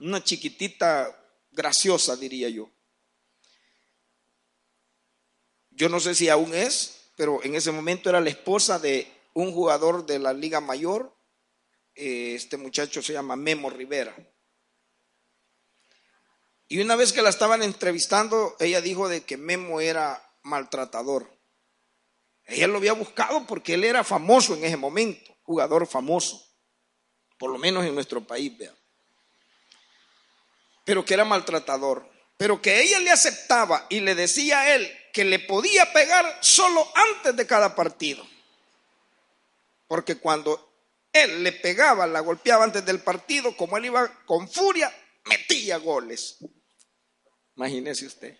una 0.00 0.22
chiquitita 0.22 1.14
graciosa, 1.52 2.16
diría 2.16 2.48
yo. 2.50 2.70
Yo 5.70 5.88
no 5.88 6.00
sé 6.00 6.14
si 6.14 6.28
aún 6.28 6.54
es, 6.54 7.10
pero 7.16 7.42
en 7.42 7.54
ese 7.54 7.72
momento 7.72 8.08
era 8.08 8.20
la 8.20 8.30
esposa 8.30 8.78
de 8.78 9.10
un 9.34 9.52
jugador 9.52 10.06
de 10.06 10.18
la 10.18 10.32
Liga 10.32 10.60
Mayor, 10.60 11.14
eh, 11.94 12.34
este 12.34 12.58
muchacho 12.58 13.02
se 13.02 13.14
llama 13.14 13.36
Memo 13.36 13.70
Rivera. 13.70 14.14
Y 16.68 16.80
una 16.80 16.96
vez 16.96 17.12
que 17.12 17.22
la 17.22 17.30
estaban 17.30 17.62
entrevistando, 17.62 18.56
ella 18.58 18.80
dijo 18.80 19.08
de 19.08 19.24
que 19.24 19.36
Memo 19.36 19.80
era 19.80 20.22
maltratador. 20.42 21.35
Ella 22.46 22.68
lo 22.68 22.78
había 22.78 22.92
buscado 22.92 23.46
porque 23.46 23.74
él 23.74 23.84
era 23.84 24.04
famoso 24.04 24.54
en 24.54 24.64
ese 24.64 24.76
momento, 24.76 25.36
jugador 25.42 25.86
famoso, 25.86 26.42
por 27.38 27.50
lo 27.50 27.58
menos 27.58 27.84
en 27.84 27.94
nuestro 27.94 28.24
país, 28.24 28.56
vea. 28.56 28.74
Pero 30.84 31.04
que 31.04 31.14
era 31.14 31.24
maltratador. 31.24 32.08
Pero 32.36 32.60
que 32.60 32.82
ella 32.82 33.00
le 33.00 33.10
aceptaba 33.10 33.86
y 33.88 34.00
le 34.00 34.14
decía 34.14 34.60
a 34.60 34.74
él 34.74 34.90
que 35.12 35.24
le 35.24 35.38
podía 35.38 35.92
pegar 35.92 36.38
solo 36.42 36.86
antes 36.94 37.34
de 37.34 37.46
cada 37.46 37.74
partido. 37.74 38.26
Porque 39.88 40.16
cuando 40.16 40.72
él 41.12 41.42
le 41.42 41.52
pegaba, 41.52 42.06
la 42.06 42.20
golpeaba 42.20 42.64
antes 42.64 42.84
del 42.84 43.00
partido, 43.00 43.56
como 43.56 43.76
él 43.78 43.86
iba 43.86 44.24
con 44.26 44.48
furia, 44.48 44.94
metía 45.24 45.78
goles. 45.78 46.38
Imagínese 47.56 48.06
usted. 48.06 48.38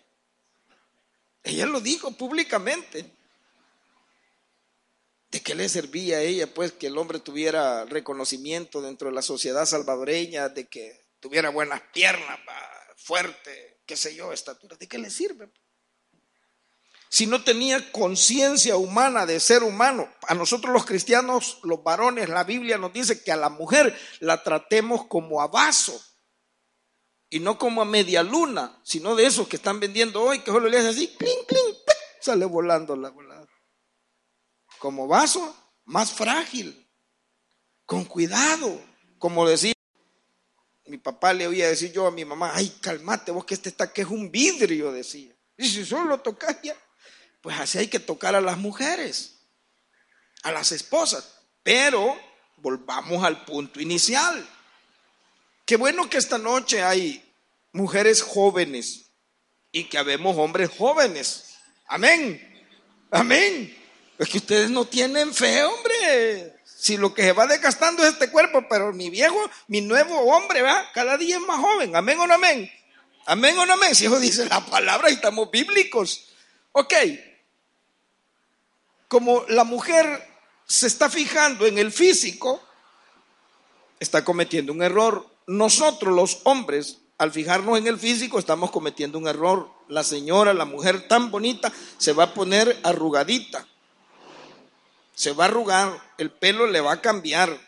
Ella 1.43 1.65
lo 1.65 1.81
dijo 1.81 2.11
públicamente. 2.11 3.16
¿De 5.29 5.41
qué 5.41 5.55
le 5.55 5.67
servía 5.67 6.17
a 6.17 6.21
ella, 6.21 6.53
pues, 6.53 6.71
que 6.71 6.87
el 6.87 6.97
hombre 6.97 7.19
tuviera 7.19 7.85
reconocimiento 7.85 8.81
dentro 8.81 9.09
de 9.09 9.15
la 9.15 9.21
sociedad 9.21 9.65
salvadoreña, 9.65 10.49
de 10.49 10.67
que 10.67 11.07
tuviera 11.19 11.49
buenas 11.49 11.81
piernas, 11.93 12.39
fuerte, 12.95 13.81
qué 13.85 13.97
sé 13.97 14.15
yo, 14.15 14.31
estatura? 14.31 14.77
¿De 14.77 14.87
qué 14.87 14.97
le 14.97 15.09
sirve? 15.09 15.51
si 17.09 17.25
no 17.25 17.43
tenía 17.43 17.91
conciencia 17.91 18.77
humana 18.77 19.25
de 19.25 19.39
ser 19.39 19.63
humano. 19.63 20.09
A 20.27 20.33
nosotros 20.33 20.73
los 20.73 20.85
cristianos, 20.85 21.59
los 21.63 21.83
varones, 21.83 22.29
la 22.29 22.43
Biblia 22.43 22.77
nos 22.77 22.93
dice 22.93 23.23
que 23.23 23.31
a 23.31 23.37
la 23.37 23.49
mujer 23.49 23.97
la 24.19 24.43
tratemos 24.43 25.05
como 25.05 25.41
a 25.41 25.47
vaso 25.47 25.99
y 27.29 27.39
no 27.39 27.57
como 27.57 27.81
a 27.81 27.85
media 27.85 28.23
luna, 28.23 28.79
sino 28.83 29.15
de 29.15 29.25
esos 29.25 29.47
que 29.47 29.57
están 29.57 29.79
vendiendo 29.79 30.21
hoy, 30.21 30.39
que 30.39 30.51
solo 30.51 30.69
le 30.69 30.77
hace 30.77 30.89
así, 30.89 31.07
clink, 31.17 31.45
clink, 31.47 31.77
sale 32.21 32.45
volando 32.45 32.95
la. 32.95 33.13
Como 34.79 35.07
vaso, 35.07 35.55
más 35.85 36.13
frágil, 36.13 36.87
con 37.85 38.05
cuidado, 38.05 38.81
como 39.17 39.47
decía. 39.47 39.73
Mi 40.85 40.97
papá 40.97 41.33
le 41.33 41.47
oía 41.47 41.67
decir 41.67 41.91
yo 41.91 42.07
a 42.07 42.11
mi 42.11 42.23
mamá, 42.23 42.51
ay, 42.55 42.69
calmate 42.81 43.31
vos 43.31 43.43
que 43.43 43.55
este 43.55 43.69
está 43.69 43.91
que 43.91 44.01
es 44.03 44.07
un 44.07 44.31
vidrio, 44.31 44.91
decía. 44.91 45.33
Y 45.57 45.67
si 45.67 45.85
solo 45.85 46.05
lo 46.05 46.19
tocas 46.19 46.61
ya, 46.61 46.75
pues 47.41 47.59
así 47.59 47.77
hay 47.77 47.87
que 47.87 47.99
tocar 47.99 48.35
a 48.35 48.41
las 48.41 48.57
mujeres, 48.57 49.39
a 50.43 50.51
las 50.51 50.71
esposas. 50.71 51.39
Pero 51.63 52.17
volvamos 52.57 53.23
al 53.23 53.43
punto 53.43 53.81
inicial. 53.81 54.47
Qué 55.65 55.75
bueno 55.75 56.09
que 56.09 56.17
esta 56.17 56.37
noche 56.37 56.83
hay 56.83 57.23
mujeres 57.73 58.21
jóvenes 58.21 59.11
y 59.71 59.85
que 59.85 59.97
habemos 59.97 60.37
hombres 60.37 60.69
jóvenes. 60.69 61.55
Amén. 61.87 62.41
Amén. 63.11 63.75
Es 64.17 64.29
que 64.29 64.37
ustedes 64.37 64.69
no 64.69 64.85
tienen 64.85 65.33
fe, 65.33 65.63
hombre. 65.63 66.55
Si 66.65 66.97
lo 66.97 67.13
que 67.13 67.23
se 67.23 67.33
va 67.33 67.47
desgastando 67.47 68.03
es 68.03 68.13
este 68.13 68.31
cuerpo, 68.31 68.65
pero 68.69 68.93
mi 68.93 69.09
viejo, 69.09 69.37
mi 69.67 69.81
nuevo 69.81 70.19
hombre, 70.21 70.61
va, 70.61 70.91
cada 70.93 71.17
día 71.17 71.37
es 71.37 71.41
más 71.41 71.59
joven. 71.59 71.95
Amén 71.95 72.19
o 72.19 72.27
no 72.27 72.33
amén. 72.35 72.71
Amén 73.25 73.57
o 73.57 73.65
no 73.65 73.73
amén. 73.73 73.93
Si 73.95 74.05
eso 74.05 74.19
dice 74.19 74.45
la 74.45 74.65
palabra 74.65 75.09
y 75.09 75.13
estamos 75.13 75.51
bíblicos. 75.51 76.29
Ok, 76.71 76.93
como 79.07 79.43
la 79.47 79.63
mujer 79.63 80.27
se 80.65 80.87
está 80.87 81.09
fijando 81.09 81.65
en 81.65 81.77
el 81.77 81.91
físico, 81.91 82.61
está 83.99 84.23
cometiendo 84.23 84.73
un 84.73 84.83
error. 84.83 85.25
Nosotros 85.47 86.13
los 86.13 86.41
hombres, 86.43 86.99
al 87.17 87.31
fijarnos 87.31 87.77
en 87.77 87.87
el 87.87 87.97
físico, 87.97 88.37
estamos 88.37 88.71
cometiendo 88.71 89.17
un 89.17 89.27
error. 89.27 89.71
La 89.87 90.03
señora, 90.03 90.53
la 90.53 90.65
mujer 90.65 91.07
tan 91.07 91.31
bonita, 91.31 91.71
se 91.97 92.13
va 92.13 92.25
a 92.25 92.33
poner 92.33 92.77
arrugadita. 92.83 93.65
Se 95.17 95.31
va 95.31 95.45
a 95.45 95.47
arrugar, 95.47 95.99
el 96.19 96.29
pelo 96.29 96.67
le 96.67 96.79
va 96.79 96.91
a 96.91 97.01
cambiar. 97.01 97.59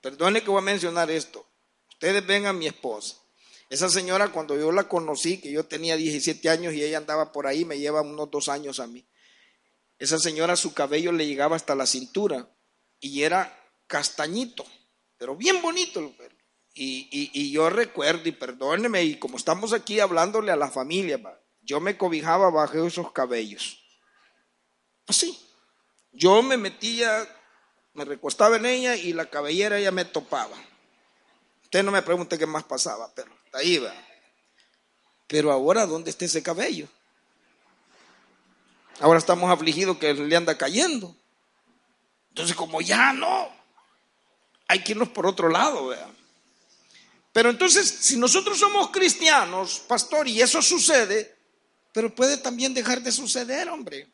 Perdone 0.00 0.42
que 0.42 0.48
voy 0.48 0.60
a 0.60 0.64
mencionar 0.64 1.10
esto. 1.10 1.46
Ustedes 1.90 2.26
ven 2.26 2.46
a 2.46 2.54
mi 2.54 2.66
esposa. 2.66 3.18
Esa 3.68 3.90
señora, 3.90 4.32
cuando 4.32 4.56
yo 4.56 4.72
la 4.72 4.88
conocí, 4.88 5.42
que 5.42 5.52
yo 5.52 5.66
tenía 5.66 5.98
17 5.98 6.48
años 6.48 6.72
y 6.72 6.82
ella 6.82 6.96
andaba 6.96 7.32
por 7.32 7.46
ahí, 7.46 7.66
me 7.66 7.78
lleva 7.78 8.00
unos 8.00 8.30
dos 8.30 8.48
años 8.48 8.80
a 8.80 8.86
mí. 8.86 9.06
Esa 9.98 10.18
señora 10.18 10.56
su 10.56 10.72
cabello 10.72 11.12
le 11.12 11.26
llegaba 11.26 11.54
hasta 11.54 11.74
la 11.74 11.84
cintura 11.84 12.48
y 12.98 13.22
era 13.22 13.54
castañito, 13.86 14.64
pero 15.18 15.36
bien 15.36 15.60
bonito 15.60 16.00
el 16.00 16.14
pelo. 16.16 16.34
Y, 16.72 17.52
yo 17.52 17.68
recuerdo, 17.68 18.26
y 18.26 18.32
perdóneme, 18.32 19.04
y 19.04 19.18
como 19.18 19.36
estamos 19.36 19.74
aquí 19.74 20.00
hablándole 20.00 20.50
a 20.50 20.56
la 20.56 20.70
familia, 20.70 21.20
yo 21.60 21.78
me 21.78 21.98
cobijaba 21.98 22.50
bajo 22.50 22.86
esos 22.86 23.12
cabellos. 23.12 23.81
Así. 25.06 25.38
Yo 26.12 26.42
me 26.42 26.56
metía, 26.56 27.26
me 27.94 28.04
recostaba 28.04 28.56
en 28.56 28.66
ella 28.66 28.96
y 28.96 29.12
la 29.12 29.30
cabellera 29.30 29.78
ella 29.78 29.90
me 29.90 30.04
topaba. 30.04 30.56
Usted 31.64 31.82
no 31.82 31.90
me 31.90 32.02
pregunte 32.02 32.38
qué 32.38 32.46
más 32.46 32.64
pasaba, 32.64 33.10
pero 33.14 33.32
ahí 33.52 33.78
va. 33.78 33.94
Pero 35.26 35.50
ahora, 35.50 35.86
¿dónde 35.86 36.10
está 36.10 36.26
ese 36.26 36.42
cabello? 36.42 36.86
Ahora 39.00 39.18
estamos 39.18 39.50
afligidos 39.50 39.96
que 39.96 40.12
le 40.12 40.36
anda 40.36 40.58
cayendo. 40.58 41.16
Entonces, 42.28 42.54
como 42.54 42.80
ya 42.80 43.12
no, 43.12 43.50
hay 44.68 44.84
que 44.84 44.92
irnos 44.92 45.08
por 45.08 45.26
otro 45.26 45.48
lado, 45.48 45.88
vean. 45.88 46.16
Pero 47.32 47.48
entonces, 47.48 47.88
si 47.88 48.18
nosotros 48.18 48.58
somos 48.58 48.90
cristianos, 48.90 49.82
pastor, 49.88 50.28
y 50.28 50.42
eso 50.42 50.60
sucede, 50.60 51.34
pero 51.92 52.14
puede 52.14 52.36
también 52.36 52.74
dejar 52.74 53.00
de 53.00 53.12
suceder, 53.12 53.70
hombre. 53.70 54.06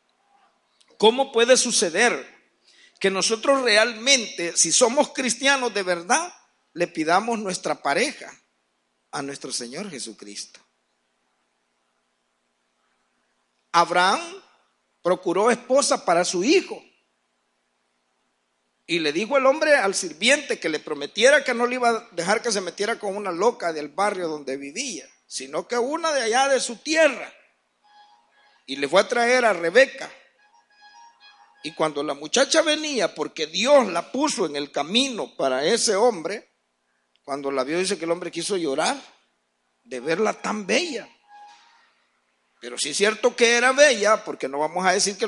¿Cómo 0.99 1.31
puede 1.31 1.55
suceder 1.55 2.27
que 2.99 3.09
nosotros 3.09 3.61
realmente, 3.61 4.57
si 4.57 4.73
somos 4.73 5.13
cristianos 5.13 5.73
de 5.73 5.81
verdad, 5.81 6.33
le 6.73 6.87
pidamos 6.87 7.39
nuestra 7.39 7.81
pareja 7.81 8.29
a 9.09 9.21
nuestro 9.21 9.53
Señor 9.53 9.89
Jesucristo? 9.89 10.59
Abraham 13.71 14.19
procuró 15.01 15.49
esposa 15.49 16.03
para 16.03 16.25
su 16.25 16.43
hijo. 16.43 16.83
Y 18.85 18.99
le 18.99 19.13
dijo 19.13 19.37
el 19.37 19.45
hombre 19.45 19.75
al 19.75 19.95
sirviente 19.95 20.59
que 20.59 20.67
le 20.67 20.79
prometiera 20.79 21.45
que 21.45 21.53
no 21.53 21.65
le 21.65 21.75
iba 21.75 21.89
a 21.91 22.09
dejar 22.11 22.41
que 22.41 22.51
se 22.51 22.59
metiera 22.59 22.99
con 22.99 23.15
una 23.15 23.31
loca 23.31 23.71
del 23.71 23.87
barrio 23.87 24.27
donde 24.27 24.57
vivía, 24.57 25.07
sino 25.27 25.65
que 25.65 25.77
una 25.77 26.11
de 26.11 26.23
allá 26.23 26.49
de 26.49 26.59
su 26.59 26.75
tierra. 26.75 27.33
Y 28.65 28.75
le 28.75 28.89
fue 28.89 28.99
a 28.99 29.07
traer 29.07 29.45
a 29.45 29.53
Rebeca. 29.53 30.11
Y 31.63 31.73
cuando 31.73 32.03
la 32.03 32.13
muchacha 32.13 32.61
venía, 32.61 33.13
porque 33.13 33.47
Dios 33.47 33.87
la 33.87 34.11
puso 34.11 34.45
en 34.45 34.55
el 34.55 34.71
camino 34.71 35.35
para 35.35 35.65
ese 35.65 35.95
hombre, 35.95 36.53
cuando 37.23 37.51
la 37.51 37.63
vio 37.63 37.77
dice 37.77 37.97
que 37.97 38.05
el 38.05 38.11
hombre 38.11 38.31
quiso 38.31 38.55
llorar 38.55 38.99
de 39.83 39.99
verla 39.99 40.33
tan 40.41 40.65
bella. 40.65 41.07
Pero 42.61 42.77
sí 42.77 42.89
es 42.89 42.97
cierto 42.97 43.35
que 43.35 43.55
era 43.57 43.71
bella, 43.73 44.23
porque 44.23 44.47
no 44.47 44.59
vamos 44.59 44.85
a 44.85 44.93
decir 44.93 45.17
que 45.17 45.27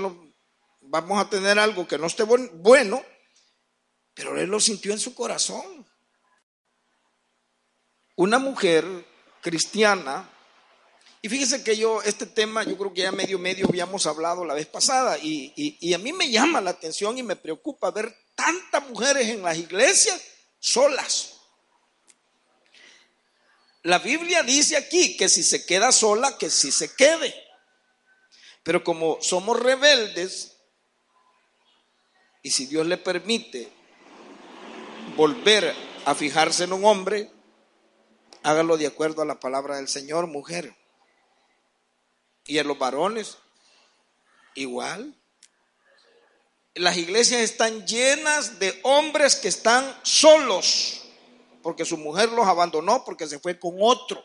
vamos 0.82 1.20
a 1.20 1.30
tener 1.30 1.60
algo 1.60 1.88
que 1.88 1.98
no 1.98 2.08
esté 2.08 2.24
bueno, 2.24 3.04
pero 4.14 4.40
él 4.40 4.50
lo 4.50 4.60
sintió 4.60 4.94
en 4.94 5.00
su 5.00 5.14
corazón. 5.14 5.86
Una 8.16 8.40
mujer 8.40 8.86
cristiana, 9.42 10.30
y 11.22 11.30
fíjese 11.30 11.64
que 11.64 11.78
yo, 11.78 12.02
este 12.02 12.26
tema, 12.26 12.64
yo 12.64 12.78
creo 12.78 12.94
que 12.94 13.02
ya 13.02 13.12
medio 13.12 13.38
medio 13.38 13.68
habíamos 13.68 14.06
hablado 14.08 14.44
la 14.44 14.54
vez 14.54 14.68
pasada, 14.68 15.18
y, 15.20 15.54
y 15.56 15.94
a 15.94 15.98
mí 15.98 16.14
me 16.14 16.30
llama 16.32 16.62
la 16.62 16.72
atención 16.72 17.18
y 17.18 17.24
me 17.24 17.36
preocupa 17.36 17.92
ver 17.92 18.16
tantas 18.36 18.90
mujeres 18.90 19.28
en 19.28 19.44
las 19.44 19.58
iglesias 19.58 20.22
solas. 20.60 21.42
La 23.84 24.00
Biblia 24.00 24.44
dice 24.44 24.78
aquí 24.78 25.18
que 25.18 25.28
si 25.28 25.44
se 25.44 25.66
queda 25.66 25.92
sola, 25.92 26.38
que 26.38 26.50
si 26.50 26.72
se 26.72 26.94
quede. 26.94 27.34
Pero 28.64 28.84
como 28.84 29.18
somos 29.22 29.60
rebeldes, 29.60 30.58
y 32.44 32.52
si 32.52 32.68
Dios 32.68 32.86
le 32.86 32.98
permite 32.98 33.72
volver 35.16 35.74
a 36.06 36.16
fijarse 36.16 36.64
en 36.64 36.74
un 36.74 36.86
hombre, 36.86 37.32
hágalo 38.44 38.78
de 38.78 38.88
acuerdo 38.88 39.24
a 39.24 39.26
la 39.26 39.40
palabra 39.40 39.78
del 39.78 39.88
Señor, 39.88 40.28
mujer. 40.28 40.76
Y 42.46 42.58
en 42.58 42.68
los 42.68 42.78
varones, 42.78 43.38
igual. 44.56 45.16
Las 46.74 46.98
iglesias 46.98 47.42
están 47.42 47.86
llenas 47.86 48.60
de 48.60 48.80
hombres 48.84 49.36
que 49.36 49.50
están 49.50 50.00
solos, 50.04 51.02
porque 51.62 51.86
su 51.86 51.98
mujer 51.98 52.30
los 52.30 52.48
abandonó, 52.48 53.04
porque 53.04 53.28
se 53.28 53.40
fue 53.40 53.60
con 53.60 53.76
otro. 53.80 54.24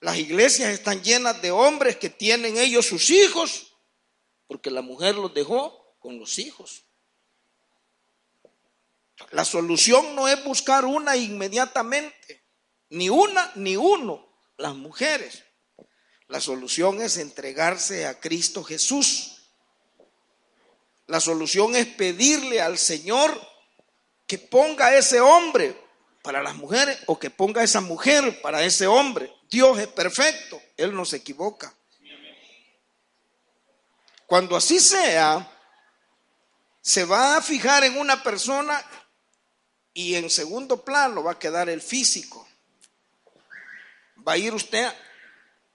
Las 0.00 0.18
iglesias 0.18 0.70
están 0.70 1.02
llenas 1.02 1.40
de 1.40 1.50
hombres 1.50 1.96
que 1.96 2.10
tienen 2.10 2.58
ellos 2.58 2.86
sus 2.86 3.08
hijos, 3.08 3.74
porque 4.46 4.70
la 4.70 4.82
mujer 4.82 5.14
los 5.14 5.32
dejó 5.32 5.96
con 5.98 6.18
los 6.18 6.38
hijos. 6.38 6.84
La 9.30 9.44
solución 9.44 10.14
no 10.14 10.28
es 10.28 10.44
buscar 10.44 10.84
una 10.84 11.16
inmediatamente, 11.16 12.44
ni 12.90 13.08
una 13.08 13.50
ni 13.54 13.76
uno, 13.76 14.28
las 14.58 14.74
mujeres. 14.74 15.42
La 16.28 16.40
solución 16.40 17.02
es 17.02 17.18
entregarse 17.18 18.06
a 18.06 18.18
Cristo 18.18 18.64
Jesús. 18.64 19.42
La 21.06 21.20
solución 21.20 21.76
es 21.76 21.86
pedirle 21.86 22.60
al 22.60 22.78
Señor 22.78 23.38
que 24.26 24.38
ponga 24.38 24.96
ese 24.96 25.20
hombre 25.20 25.78
para 26.22 26.42
las 26.42 26.54
mujeres 26.54 26.98
o 27.06 27.18
que 27.18 27.28
ponga 27.28 27.62
esa 27.62 27.82
mujer 27.82 28.40
para 28.40 28.62
ese 28.62 28.86
hombre. 28.86 29.30
Dios 29.50 29.78
es 29.78 29.88
perfecto, 29.88 30.60
Él 30.76 30.94
no 30.94 31.04
se 31.04 31.16
equivoca. 31.16 31.74
Cuando 34.26 34.56
así 34.56 34.80
sea, 34.80 35.50
se 36.80 37.04
va 37.04 37.36
a 37.36 37.42
fijar 37.42 37.84
en 37.84 37.98
una 37.98 38.22
persona 38.22 38.82
y 39.92 40.14
en 40.14 40.30
segundo 40.30 40.82
plano 40.82 41.22
va 41.22 41.32
a 41.32 41.38
quedar 41.38 41.68
el 41.68 41.82
físico. 41.82 42.48
Va 44.26 44.32
a 44.32 44.38
ir 44.38 44.54
usted 44.54 44.90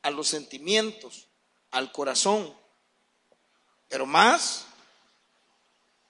a 0.01 0.11
los 0.11 0.27
sentimientos, 0.27 1.27
al 1.71 1.91
corazón, 1.91 2.57
pero 3.87 4.05
más 4.05 4.65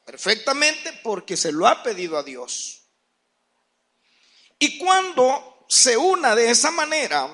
perfectamente 0.06 0.94
porque 1.04 1.38
se 1.38 1.52
lo 1.52 1.68
ha 1.68 1.84
pedido 1.84 2.18
a 2.18 2.24
Dios. 2.24 2.84
Y 4.58 4.78
cuando 4.78 5.66
se 5.70 5.96
una 5.96 6.36
de 6.36 6.50
esa 6.50 6.72
manera, 6.72 7.30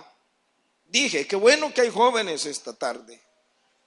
dije, 0.85 1.25
qué 1.25 1.35
bueno 1.35 1.73
que 1.73 1.81
hay 1.81 1.89
jóvenes 1.89 2.45
esta 2.45 2.73
tarde 2.77 3.21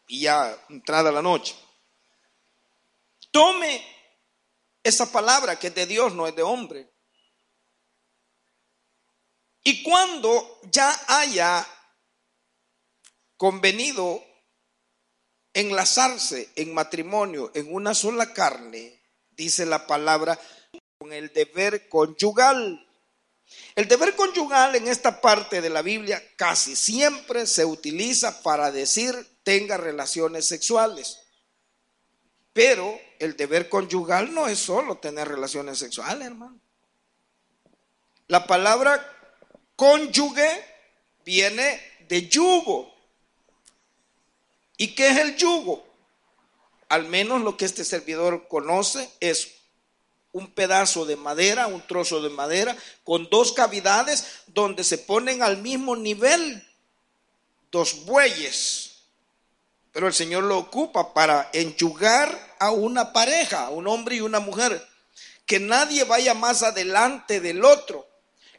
y 0.08 0.22
ya 0.22 0.58
entrada 0.68 1.12
la 1.12 1.22
noche. 1.22 1.54
Tome 3.30 3.84
esa 4.82 5.12
palabra 5.12 5.58
que 5.58 5.68
es 5.68 5.74
de 5.74 5.86
Dios, 5.86 6.14
no 6.14 6.26
es 6.26 6.34
de 6.34 6.42
hombre. 6.42 6.90
Y 9.62 9.82
cuando 9.82 10.60
ya 10.70 10.98
haya 11.08 11.66
convenido 13.38 14.22
enlazarse 15.54 16.50
en 16.56 16.74
matrimonio 16.74 17.50
en 17.54 17.72
una 17.72 17.94
sola 17.94 18.34
carne, 18.34 19.00
dice 19.30 19.64
la 19.64 19.86
palabra, 19.86 20.38
con 20.98 21.12
el 21.14 21.32
deber 21.32 21.88
conyugal. 21.88 22.84
El 23.74 23.88
deber 23.88 24.14
conyugal 24.14 24.74
en 24.74 24.88
esta 24.88 25.22
parte 25.22 25.62
de 25.62 25.70
la 25.70 25.80
Biblia 25.80 26.22
casi 26.36 26.76
siempre 26.76 27.46
se 27.46 27.64
utiliza 27.64 28.42
para 28.42 28.70
decir 28.70 29.14
tenga 29.42 29.78
relaciones 29.78 30.46
sexuales. 30.46 31.18
Pero 32.52 33.00
el 33.20 33.36
deber 33.36 33.68
conyugal 33.68 34.34
no 34.34 34.48
es 34.48 34.58
solo 34.58 34.98
tener 34.98 35.28
relaciones 35.28 35.78
sexuales, 35.78 36.26
hermano. 36.26 36.60
La 38.26 38.46
palabra 38.46 39.00
cónyuge 39.76 40.64
viene 41.24 41.80
de 42.08 42.28
yugo. 42.28 42.97
¿Y 44.78 44.94
qué 44.94 45.10
es 45.10 45.18
el 45.18 45.36
yugo? 45.36 45.86
Al 46.88 47.04
menos 47.06 47.42
lo 47.42 47.58
que 47.58 47.66
este 47.66 47.84
servidor 47.84 48.48
conoce 48.48 49.10
es 49.20 49.56
un 50.32 50.50
pedazo 50.50 51.04
de 51.04 51.16
madera, 51.16 51.66
un 51.66 51.86
trozo 51.86 52.22
de 52.22 52.30
madera, 52.30 52.74
con 53.04 53.28
dos 53.28 53.52
cavidades 53.52 54.40
donde 54.46 54.84
se 54.84 54.96
ponen 54.96 55.42
al 55.42 55.58
mismo 55.58 55.94
nivel 55.96 56.66
dos 57.70 58.06
bueyes 58.06 58.88
pero 59.98 60.06
el 60.06 60.14
Señor 60.14 60.44
lo 60.44 60.58
ocupa 60.58 61.12
para 61.12 61.50
enyugar 61.52 62.56
a 62.60 62.70
una 62.70 63.12
pareja, 63.12 63.68
un 63.70 63.88
hombre 63.88 64.14
y 64.14 64.20
una 64.20 64.38
mujer. 64.38 64.86
Que 65.44 65.58
nadie 65.58 66.04
vaya 66.04 66.34
más 66.34 66.62
adelante 66.62 67.40
del 67.40 67.64
otro. 67.64 68.06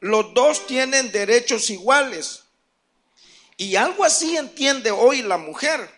Los 0.01 0.34
dos 0.34 0.67
tienen 0.67 1.13
derechos 1.13 1.69
iguales. 1.69 2.43
Y 3.55 3.77
algo 3.77 4.03
así 4.03 4.36
entiende 4.36 4.91
hoy 4.91 5.21
la 5.21 5.38
mujer, 5.38 5.89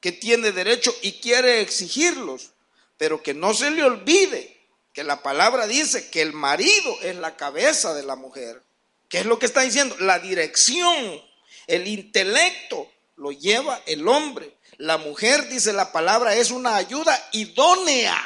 que 0.00 0.12
tiene 0.12 0.52
derecho 0.52 0.94
y 1.02 1.20
quiere 1.20 1.60
exigirlos. 1.60 2.52
Pero 2.96 3.22
que 3.22 3.34
no 3.34 3.54
se 3.54 3.70
le 3.70 3.84
olvide 3.84 4.56
que 4.92 5.04
la 5.04 5.22
palabra 5.22 5.66
dice 5.66 6.08
que 6.10 6.22
el 6.22 6.32
marido 6.32 6.96
es 7.02 7.16
la 7.16 7.36
cabeza 7.36 7.92
de 7.92 8.02
la 8.02 8.16
mujer. 8.16 8.62
¿Qué 9.08 9.18
es 9.18 9.26
lo 9.26 9.38
que 9.38 9.46
está 9.46 9.60
diciendo? 9.60 9.94
La 10.00 10.18
dirección, 10.18 11.22
el 11.66 11.86
intelecto, 11.86 12.90
lo 13.16 13.30
lleva 13.32 13.80
el 13.86 14.08
hombre. 14.08 14.56
La 14.78 14.96
mujer, 14.98 15.48
dice 15.48 15.72
la 15.72 15.92
palabra, 15.92 16.34
es 16.34 16.50
una 16.50 16.76
ayuda 16.76 17.28
idónea. 17.32 18.16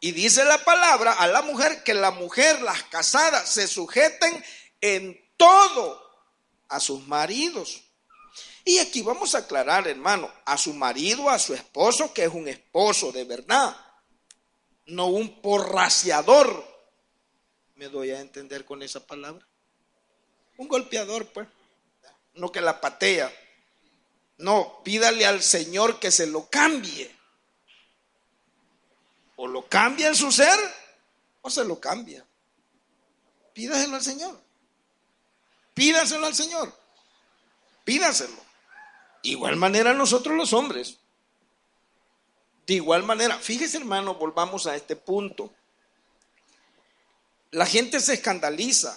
Y 0.00 0.12
dice 0.12 0.44
la 0.44 0.58
palabra 0.64 1.12
a 1.12 1.26
la 1.28 1.42
mujer 1.42 1.82
que 1.84 1.94
la 1.94 2.10
mujer, 2.10 2.60
las 2.62 2.82
casadas, 2.84 3.48
se 3.48 3.68
sujeten 3.68 4.44
en 4.80 5.20
todo 5.36 6.02
a 6.68 6.80
sus 6.80 7.06
maridos. 7.06 7.84
Y 8.64 8.78
aquí 8.78 9.02
vamos 9.02 9.34
a 9.34 9.38
aclarar, 9.38 9.88
hermano, 9.88 10.30
a 10.44 10.56
su 10.56 10.72
marido, 10.72 11.28
a 11.28 11.38
su 11.38 11.54
esposo, 11.54 12.12
que 12.14 12.24
es 12.24 12.32
un 12.32 12.46
esposo 12.46 13.10
de 13.10 13.24
verdad, 13.24 13.76
no 14.86 15.06
un 15.08 15.40
porraciador. 15.40 16.70
¿Me 17.74 17.88
doy 17.88 18.10
a 18.10 18.20
entender 18.20 18.64
con 18.64 18.82
esa 18.82 19.04
palabra? 19.04 19.44
Un 20.56 20.68
golpeador, 20.68 21.26
pues, 21.26 21.48
no 22.34 22.52
que 22.52 22.60
la 22.60 22.80
patea. 22.80 23.32
No, 24.38 24.80
pídale 24.84 25.26
al 25.26 25.42
Señor 25.42 25.98
que 25.98 26.10
se 26.10 26.26
lo 26.26 26.48
cambie. 26.48 27.14
O 29.36 29.46
lo 29.48 29.68
cambia 29.68 30.08
en 30.08 30.14
su 30.14 30.30
ser 30.30 30.58
o 31.40 31.50
se 31.50 31.64
lo 31.64 31.80
cambia. 31.80 32.24
Pídaselo 33.52 33.96
al 33.96 34.02
Señor. 34.02 34.40
Pídaselo 35.74 36.26
al 36.26 36.34
Señor. 36.34 36.72
Pídaselo. 37.84 38.41
Igual 39.22 39.56
manera 39.56 39.94
nosotros 39.94 40.36
los 40.36 40.52
hombres. 40.52 40.98
De 42.66 42.74
igual 42.74 43.02
manera, 43.02 43.38
fíjese 43.38 43.78
hermano, 43.78 44.14
volvamos 44.14 44.66
a 44.66 44.76
este 44.76 44.96
punto. 44.96 45.52
La 47.50 47.66
gente 47.66 48.00
se 48.00 48.14
escandaliza 48.14 48.96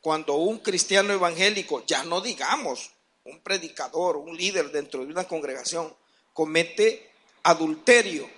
cuando 0.00 0.34
un 0.34 0.58
cristiano 0.58 1.12
evangélico, 1.12 1.84
ya 1.86 2.04
no 2.04 2.20
digamos 2.20 2.90
un 3.24 3.40
predicador, 3.40 4.16
un 4.16 4.36
líder 4.36 4.70
dentro 4.70 5.04
de 5.04 5.10
una 5.12 5.24
congregación, 5.24 5.94
comete 6.32 7.10
adulterio. 7.42 8.28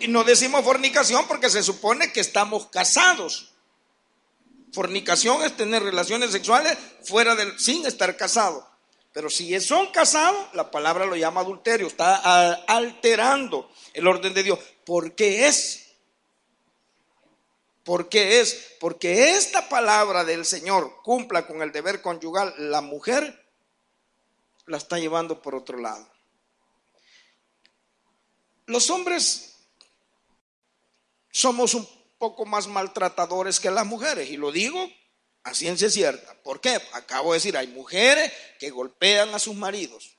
Y 0.00 0.08
no 0.08 0.24
decimos 0.24 0.64
fornicación 0.64 1.26
porque 1.26 1.50
se 1.50 1.62
supone 1.62 2.12
que 2.12 2.20
estamos 2.20 2.68
casados. 2.68 3.52
Fornicación 4.72 5.42
es 5.42 5.56
tener 5.56 5.82
relaciones 5.82 6.30
sexuales 6.30 6.78
fuera 7.02 7.34
del, 7.34 7.58
sin 7.58 7.84
estar 7.84 8.16
casado. 8.16 8.77
Pero 9.12 9.30
si 9.30 9.58
son 9.60 9.90
casados, 9.90 10.54
la 10.54 10.70
palabra 10.70 11.06
lo 11.06 11.16
llama 11.16 11.40
adulterio, 11.40 11.86
está 11.86 12.16
alterando 12.66 13.70
el 13.94 14.06
orden 14.06 14.34
de 14.34 14.42
Dios. 14.42 14.58
¿Por 14.84 15.14
qué 15.14 15.46
es? 15.46 15.88
¿Por 17.84 18.08
qué 18.08 18.40
es? 18.40 18.76
Porque 18.80 19.30
esta 19.30 19.68
palabra 19.68 20.24
del 20.24 20.44
Señor 20.44 21.00
cumpla 21.02 21.46
con 21.46 21.62
el 21.62 21.72
deber 21.72 22.02
conyugal, 22.02 22.54
la 22.58 22.82
mujer 22.82 23.46
la 24.66 24.76
está 24.76 24.98
llevando 24.98 25.40
por 25.40 25.54
otro 25.54 25.78
lado. 25.78 26.06
Los 28.66 28.90
hombres 28.90 29.56
somos 31.30 31.72
un 31.72 31.88
poco 32.18 32.44
más 32.44 32.66
maltratadores 32.66 33.58
que 33.58 33.70
las 33.70 33.86
mujeres, 33.86 34.28
y 34.28 34.36
lo 34.36 34.52
digo 34.52 34.86
a 35.44 35.54
ciencia 35.54 35.90
cierta. 35.90 36.34
¿Por 36.42 36.60
qué? 36.60 36.80
Acabo 36.92 37.32
de 37.32 37.38
decir, 37.38 37.56
hay 37.56 37.68
mujeres 37.68 38.32
que 38.58 38.70
golpean 38.70 39.34
a 39.34 39.38
sus 39.38 39.54
maridos. 39.54 40.16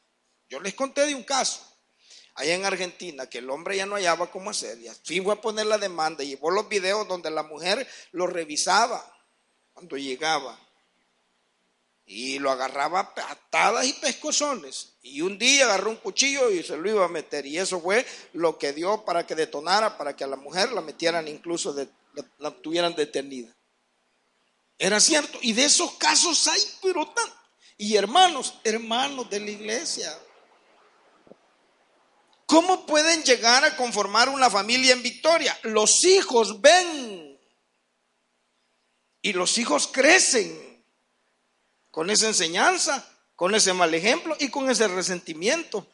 Yo 0.49 0.59
les 0.59 0.73
conté 0.73 1.05
de 1.05 1.15
un 1.15 1.23
caso, 1.23 1.61
allá 2.35 2.55
en 2.55 2.65
Argentina, 2.65 3.27
que 3.27 3.37
el 3.37 3.49
hombre 3.49 3.77
ya 3.77 3.85
no 3.85 3.95
hallaba 3.95 4.31
cómo 4.31 4.49
hacer. 4.49 4.79
Y 5.07 5.21
fue 5.21 5.33
a 5.33 5.41
poner 5.41 5.67
la 5.67 5.77
demanda 5.77 6.23
llevó 6.23 6.49
los 6.49 6.67
videos 6.67 7.07
donde 7.07 7.29
la 7.29 7.43
mujer 7.43 7.87
lo 8.11 8.27
revisaba 8.27 9.05
cuando 9.73 9.97
llegaba. 9.97 10.57
Y 12.05 12.39
lo 12.39 12.49
agarraba 12.49 13.01
a 13.01 13.13
patadas 13.13 13.85
y 13.85 13.93
pescozones. 13.93 14.93
Y 15.03 15.21
un 15.21 15.37
día 15.37 15.65
agarró 15.65 15.91
un 15.91 15.97
cuchillo 15.97 16.49
y 16.49 16.63
se 16.63 16.75
lo 16.75 16.89
iba 16.89 17.05
a 17.05 17.09
meter. 17.09 17.45
Y 17.45 17.59
eso 17.59 17.79
fue 17.79 18.03
lo 18.33 18.57
que 18.57 18.73
dio 18.73 19.05
para 19.05 19.27
que 19.27 19.35
detonara, 19.35 19.95
para 19.95 20.15
que 20.15 20.23
a 20.23 20.27
la 20.27 20.35
mujer 20.35 20.71
la 20.71 20.81
metieran 20.81 21.27
incluso, 21.27 21.71
la, 21.73 22.25
la 22.39 22.49
tuvieran 22.49 22.95
detenida. 22.95 23.55
Era 24.79 25.01
cierto. 25.01 25.37
Y 25.41 25.51
de 25.51 25.65
esos 25.65 25.91
casos 25.95 26.47
hay, 26.47 26.61
pero 26.81 27.05
tan. 27.09 27.29
Y 27.77 27.97
hermanos, 27.97 28.55
hermanos 28.63 29.29
de 29.29 29.41
la 29.41 29.51
iglesia. 29.51 30.17
¿Cómo 32.45 32.85
pueden 32.85 33.21
llegar 33.23 33.63
a 33.63 33.75
conformar 33.75 34.29
una 34.29 34.49
familia 34.49 34.93
en 34.93 35.03
victoria? 35.03 35.57
Los 35.63 36.03
hijos 36.05 36.61
ven. 36.61 37.37
Y 39.21 39.33
los 39.33 39.57
hijos 39.57 39.87
crecen 39.87 40.83
con 41.91 42.09
esa 42.09 42.27
enseñanza, 42.27 43.05
con 43.35 43.53
ese 43.53 43.73
mal 43.73 43.93
ejemplo 43.93 44.35
y 44.39 44.49
con 44.49 44.69
ese 44.69 44.87
resentimiento. 44.87 45.85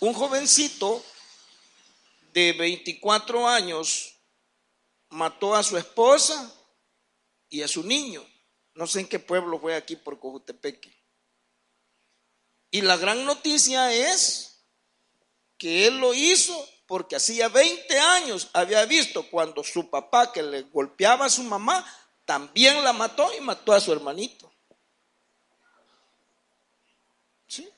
Un 0.00 0.14
jovencito 0.14 1.04
de 2.32 2.52
24 2.54 3.48
años 3.48 4.16
mató 5.10 5.54
a 5.54 5.62
su 5.62 5.76
esposa 5.76 6.52
y 7.50 7.62
a 7.62 7.68
su 7.68 7.82
niño. 7.82 8.24
No 8.74 8.86
sé 8.86 9.00
en 9.00 9.08
qué 9.08 9.18
pueblo 9.18 9.58
fue 9.58 9.74
aquí 9.74 9.96
por 9.96 10.18
Cojutepeque. 10.18 10.96
Y 12.70 12.82
la 12.82 12.96
gran 12.96 13.24
noticia 13.24 13.92
es 13.92 14.64
que 15.58 15.86
él 15.86 15.98
lo 15.98 16.14
hizo 16.14 16.66
porque 16.86 17.16
hacía 17.16 17.48
20 17.48 17.98
años 17.98 18.48
había 18.52 18.84
visto 18.86 19.28
cuando 19.28 19.62
su 19.62 19.90
papá 19.90 20.32
que 20.32 20.42
le 20.42 20.62
golpeaba 20.62 21.26
a 21.26 21.30
su 21.30 21.42
mamá 21.42 21.84
también 22.24 22.82
la 22.84 22.92
mató 22.92 23.28
y 23.36 23.40
mató 23.40 23.72
a 23.72 23.80
su 23.80 23.92
hermanito. 23.92 24.52
¿Sí? 27.48 27.68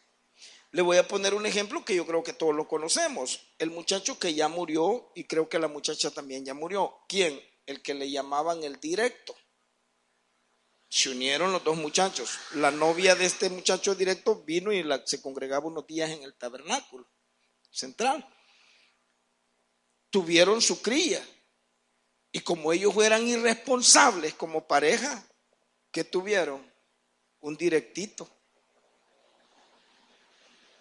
Le 0.72 0.82
voy 0.82 0.98
a 0.98 1.08
poner 1.08 1.32
un 1.32 1.46
ejemplo 1.46 1.84
que 1.84 1.94
yo 1.94 2.06
creo 2.06 2.22
que 2.22 2.34
todos 2.34 2.54
lo 2.54 2.68
conocemos. 2.68 3.40
El 3.58 3.70
muchacho 3.70 4.18
que 4.18 4.34
ya 4.34 4.48
murió 4.48 5.10
y 5.14 5.24
creo 5.24 5.48
que 5.48 5.58
la 5.58 5.68
muchacha 5.68 6.10
también 6.10 6.44
ya 6.44 6.52
murió. 6.52 6.98
¿Quién? 7.08 7.40
El 7.64 7.80
que 7.80 7.94
le 7.94 8.10
llamaban 8.10 8.62
el 8.62 8.78
directo 8.78 9.34
se 10.92 11.08
unieron 11.08 11.52
los 11.52 11.64
dos 11.64 11.78
muchachos. 11.78 12.38
La 12.52 12.70
novia 12.70 13.14
de 13.14 13.24
este 13.24 13.48
muchacho 13.48 13.94
directo 13.94 14.42
vino 14.42 14.70
y 14.74 14.84
se 15.06 15.22
congregaba 15.22 15.66
unos 15.66 15.86
días 15.86 16.10
en 16.10 16.22
el 16.22 16.34
tabernáculo 16.34 17.08
central. 17.70 18.28
Tuvieron 20.10 20.60
su 20.60 20.82
cría. 20.82 21.26
Y 22.30 22.40
como 22.40 22.74
ellos 22.74 22.94
eran 22.98 23.26
irresponsables 23.26 24.34
como 24.34 24.66
pareja, 24.66 25.26
¿qué 25.90 26.04
tuvieron? 26.04 26.70
Un 27.40 27.56
directito. 27.56 28.28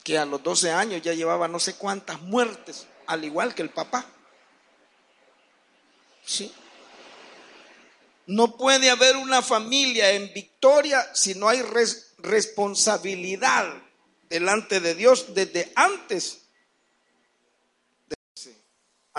Que 0.03 0.17
a 0.17 0.25
los 0.25 0.43
12 0.43 0.71
años 0.71 1.01
ya 1.01 1.13
llevaba 1.13 1.47
no 1.47 1.57
sé 1.57 1.77
cuántas 1.77 2.21
muertes, 2.21 2.85
al 3.07 3.23
igual 3.23 3.55
que 3.55 3.61
el 3.61 3.69
papá. 3.69 4.05
¿Sí? 6.25 6.53
No 8.31 8.55
puede 8.55 8.89
haber 8.89 9.17
una 9.17 9.41
familia 9.41 10.11
en 10.11 10.31
victoria 10.33 11.05
si 11.13 11.35
no 11.35 11.49
hay 11.49 11.61
responsabilidad 12.19 13.73
delante 14.29 14.79
de 14.79 14.95
Dios 14.95 15.33
desde 15.33 15.69
antes 15.75 16.43
de 18.05 18.15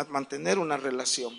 mantener 0.09 0.59
una 0.59 0.79
relación. 0.79 1.39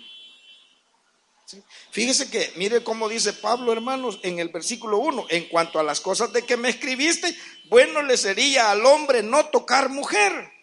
Fíjese 1.90 2.30
que, 2.30 2.52
mire 2.54 2.84
cómo 2.84 3.08
dice 3.08 3.32
Pablo, 3.32 3.72
hermanos, 3.72 4.20
en 4.22 4.38
el 4.38 4.50
versículo 4.50 4.98
1, 4.98 5.26
en 5.30 5.48
cuanto 5.48 5.80
a 5.80 5.82
las 5.82 6.00
cosas 6.00 6.32
de 6.32 6.42
que 6.42 6.56
me 6.56 6.68
escribiste, 6.68 7.36
bueno 7.70 8.02
le 8.02 8.16
sería 8.16 8.70
al 8.70 8.86
hombre 8.86 9.24
no 9.24 9.46
tocar 9.46 9.88
mujer 9.88 10.53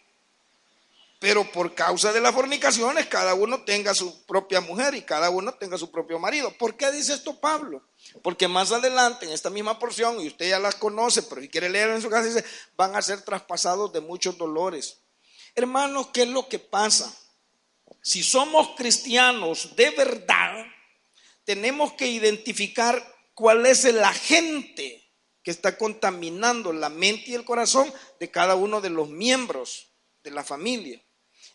pero 1.21 1.51
por 1.51 1.75
causa 1.75 2.11
de 2.11 2.19
las 2.19 2.33
fornicaciones 2.33 3.05
cada 3.05 3.35
uno 3.35 3.63
tenga 3.63 3.93
su 3.93 4.25
propia 4.25 4.59
mujer 4.59 4.95
y 4.95 5.03
cada 5.03 5.29
uno 5.29 5.53
tenga 5.53 5.77
su 5.77 5.91
propio 5.91 6.17
marido. 6.17 6.51
¿Por 6.57 6.75
qué 6.75 6.91
dice 6.91 7.13
esto 7.13 7.39
Pablo? 7.39 7.87
Porque 8.23 8.47
más 8.47 8.71
adelante 8.71 9.27
en 9.27 9.31
esta 9.31 9.51
misma 9.51 9.77
porción, 9.77 10.19
y 10.19 10.25
usted 10.25 10.49
ya 10.49 10.57
las 10.57 10.73
conoce, 10.73 11.21
pero 11.21 11.39
si 11.39 11.47
quiere 11.47 11.69
leer 11.69 11.91
en 11.91 12.01
su 12.01 12.09
casa, 12.09 12.25
dice, 12.27 12.43
van 12.75 12.95
a 12.95 13.03
ser 13.03 13.21
traspasados 13.21 13.93
de 13.93 14.01
muchos 14.01 14.35
dolores. 14.35 14.97
Hermanos, 15.53 16.07
¿qué 16.11 16.23
es 16.23 16.27
lo 16.27 16.49
que 16.49 16.57
pasa? 16.57 17.15
Si 18.01 18.23
somos 18.23 18.69
cristianos 18.75 19.75
de 19.75 19.91
verdad, 19.91 20.65
tenemos 21.43 21.93
que 21.93 22.07
identificar 22.07 22.99
cuál 23.35 23.67
es 23.67 23.85
el 23.85 24.03
agente 24.03 25.07
que 25.43 25.51
está 25.51 25.77
contaminando 25.77 26.73
la 26.73 26.89
mente 26.89 27.25
y 27.27 27.35
el 27.35 27.45
corazón 27.45 27.93
de 28.19 28.31
cada 28.31 28.55
uno 28.55 28.81
de 28.81 28.89
los 28.89 29.07
miembros 29.07 29.91
de 30.23 30.31
la 30.31 30.43
familia. 30.43 30.99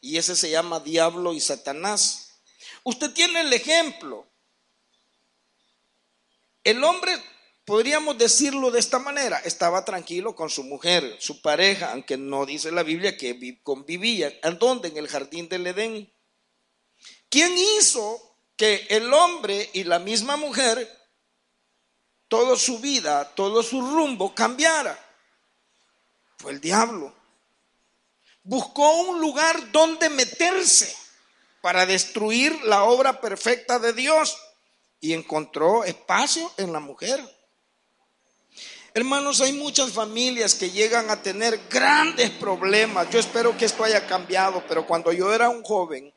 Y 0.01 0.19
ese 0.19 0.37
se 0.37 0.51
llama 0.51 0.81
diablo 0.81 1.33
y 1.33 1.41
Satanás. 1.41 2.41
Usted 2.85 3.13
tiene 3.13 3.41
el 3.41 3.53
ejemplo. 3.53 4.27
El 6.63 6.83
hombre, 6.85 7.13
podríamos 7.65 8.19
decirlo 8.19 8.71
de 8.71 8.79
esta 8.79 8.99
manera, 8.99 9.39
estaba 9.39 9.85
tranquilo 9.85 10.35
con 10.35 10.51
su 10.51 10.65
mujer, 10.65 11.17
su 11.21 11.41
pareja, 11.41 11.93
aunque 11.93 12.17
no 12.17 12.47
dice 12.47 12.71
la 12.73 12.83
Biblia 12.83 13.17
que 13.17 13.61
convivía. 13.63 14.33
¿En 14.43 14.59
dónde? 14.59 14.89
En 14.89 14.97
el 14.97 15.09
jardín 15.09 15.49
del 15.49 15.67
Edén. 15.67 16.13
¿Quién 17.29 17.57
hizo 17.57 18.39
que 18.57 18.87
el 18.91 19.13
hombre 19.13 19.71
y 19.73 19.85
la 19.85 19.99
misma 19.99 20.37
mujer, 20.37 20.89
toda 22.29 22.57
su 22.57 22.79
vida, 22.79 23.35
todo 23.35 23.63
su 23.63 23.81
rumbo 23.81 24.35
cambiara? 24.35 24.99
Fue 26.39 26.53
el 26.53 26.61
diablo 26.61 27.16
buscó 28.47 28.91
un 29.03 29.21
lugar 29.21 29.73
donde 29.73 30.09
meterse 30.09 30.95
para 31.61 31.85
destruir 31.85 32.59
la 32.63 32.85
obra 32.85 33.21
perfecta 33.21 33.79
de 33.79 33.93
Dios 33.93 34.39
y 35.01 35.13
encontró 35.13 35.85
espacio 35.85 36.51
en 36.57 36.73
la 36.73 36.81
mujer. 36.81 37.21
Hermanos, 38.95 39.41
hay 39.41 39.53
muchas 39.53 39.91
familias 39.91 40.55
que 40.55 40.71
llegan 40.71 41.11
a 41.11 41.21
tener 41.21 41.61
grandes 41.69 42.31
problemas. 42.31 43.11
Yo 43.11 43.19
espero 43.19 43.57
que 43.59 43.67
esto 43.67 43.85
haya 43.85 44.07
cambiado, 44.07 44.65
pero 44.69 44.87
cuando 44.87 45.13
yo 45.13 45.35
era 45.35 45.49
un 45.49 45.63
joven, 45.63 46.15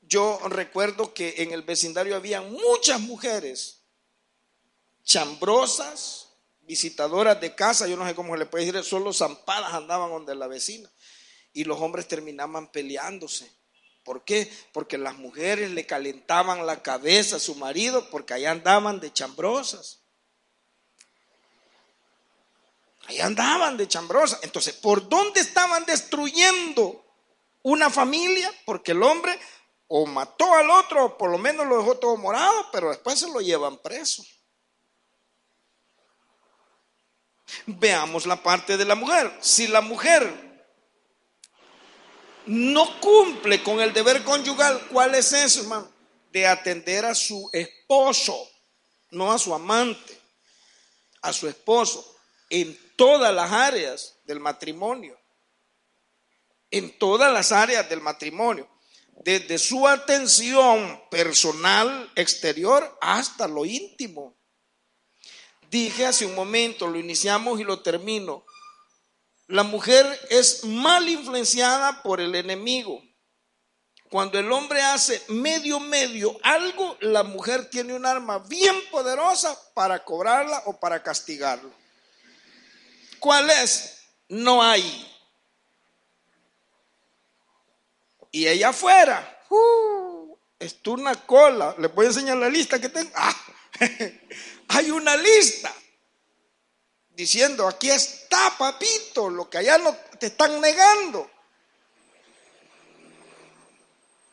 yo 0.00 0.40
recuerdo 0.48 1.12
que 1.12 1.34
en 1.38 1.52
el 1.52 1.62
vecindario 1.62 2.16
había 2.16 2.40
muchas 2.40 3.00
mujeres 3.00 3.82
chambrosas, 5.04 6.30
visitadoras 6.62 7.40
de 7.40 7.54
casa, 7.54 7.86
yo 7.86 7.96
no 7.96 8.06
sé 8.06 8.14
cómo 8.14 8.32
se 8.32 8.40
le 8.40 8.46
puede 8.46 8.64
decir, 8.64 8.82
solo 8.82 9.12
zampadas 9.12 9.74
andaban 9.74 10.10
donde 10.10 10.34
la 10.34 10.48
vecina. 10.48 10.90
Y 11.52 11.64
los 11.64 11.80
hombres 11.80 12.08
terminaban 12.08 12.70
peleándose. 12.70 13.50
¿Por 14.08 14.24
qué? 14.24 14.50
Porque 14.72 14.96
las 14.96 15.18
mujeres 15.18 15.70
le 15.70 15.84
calentaban 15.84 16.64
la 16.64 16.82
cabeza 16.82 17.36
a 17.36 17.40
su 17.40 17.54
marido 17.56 18.08
porque 18.10 18.32
allá 18.32 18.52
andaban 18.52 19.00
de 19.00 19.12
chambrosas. 19.12 20.00
Allá 23.06 23.26
andaban 23.26 23.76
de 23.76 23.86
chambrosas. 23.86 24.40
Entonces, 24.42 24.74
¿por 24.74 25.08
dónde 25.08 25.40
estaban 25.40 25.84
destruyendo 25.84 27.04
una 27.62 27.90
familia? 27.90 28.50
Porque 28.64 28.92
el 28.92 29.02
hombre 29.02 29.38
o 29.88 30.06
mató 30.06 30.54
al 30.54 30.70
otro, 30.70 31.04
o 31.04 31.18
por 31.18 31.30
lo 31.30 31.36
menos 31.36 31.66
lo 31.66 31.78
dejó 31.78 31.96
todo 31.98 32.16
morado, 32.16 32.66
pero 32.72 32.88
después 32.90 33.18
se 33.18 33.30
lo 33.30 33.40
llevan 33.40 33.76
preso. 33.78 34.24
Veamos 37.66 38.24
la 38.24 38.42
parte 38.42 38.76
de 38.76 38.84
la 38.84 38.94
mujer. 38.94 39.36
Si 39.40 39.66
la 39.66 39.80
mujer 39.80 40.47
no 42.48 43.00
cumple 43.00 43.62
con 43.62 43.80
el 43.80 43.92
deber 43.92 44.24
conyugal, 44.24 44.88
¿cuál 44.90 45.14
es 45.14 45.32
eso, 45.32 45.60
hermano? 45.60 45.90
De 46.32 46.46
atender 46.46 47.04
a 47.04 47.14
su 47.14 47.48
esposo, 47.52 48.36
no 49.10 49.32
a 49.32 49.38
su 49.38 49.54
amante, 49.54 50.18
a 51.22 51.32
su 51.32 51.48
esposo, 51.48 52.16
en 52.50 52.78
todas 52.96 53.32
las 53.34 53.52
áreas 53.52 54.18
del 54.24 54.40
matrimonio. 54.40 55.18
En 56.70 56.98
todas 56.98 57.32
las 57.32 57.52
áreas 57.52 57.88
del 57.88 58.00
matrimonio 58.02 58.68
desde 59.24 59.58
su 59.58 59.86
atención 59.86 61.02
personal 61.10 62.10
exterior 62.14 62.98
hasta 63.00 63.48
lo 63.48 63.64
íntimo. 63.64 64.36
Dije 65.70 66.06
hace 66.06 66.24
un 66.24 66.34
momento, 66.34 66.86
lo 66.86 66.98
iniciamos 66.98 67.60
y 67.60 67.64
lo 67.64 67.82
termino. 67.82 68.44
La 69.48 69.62
mujer 69.62 70.06
es 70.28 70.62
mal 70.64 71.08
influenciada 71.08 72.02
por 72.02 72.20
el 72.20 72.34
enemigo. 72.34 73.02
Cuando 74.10 74.38
el 74.38 74.52
hombre 74.52 74.82
hace 74.82 75.22
medio 75.28 75.80
medio 75.80 76.38
algo, 76.42 76.98
la 77.00 77.22
mujer 77.22 77.68
tiene 77.70 77.94
un 77.94 78.04
arma 78.04 78.40
bien 78.40 78.76
poderosa 78.90 79.58
para 79.74 80.04
cobrarla 80.04 80.62
o 80.66 80.78
para 80.78 81.02
castigarlo. 81.02 81.70
¿Cuál 83.18 83.48
es? 83.48 84.02
No 84.28 84.62
hay. 84.62 85.14
Y 88.30 88.46
ella 88.46 88.68
afuera, 88.68 89.42
uh, 89.48 90.36
una 90.88 91.14
cola. 91.26 91.74
Les 91.78 91.94
voy 91.94 92.04
a 92.04 92.08
enseñar 92.08 92.36
la 92.36 92.50
lista 92.50 92.78
que 92.78 92.90
tengo. 92.90 93.10
Ah, 93.14 93.34
hay 94.68 94.90
una 94.90 95.16
lista 95.16 95.74
diciendo, 97.18 97.66
aquí 97.66 97.90
está, 97.90 98.54
papito, 98.56 99.28
lo 99.28 99.50
que 99.50 99.58
allá 99.58 99.76
no 99.76 99.92
te 100.20 100.26
están 100.26 100.60
negando. 100.60 101.28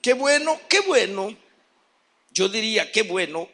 Qué 0.04 0.14
bueno, 0.14 0.62
qué 0.70 0.82
bueno. 0.82 1.36
Yo 2.30 2.48
diría, 2.48 2.92
qué 2.92 3.02
bueno 3.02 3.50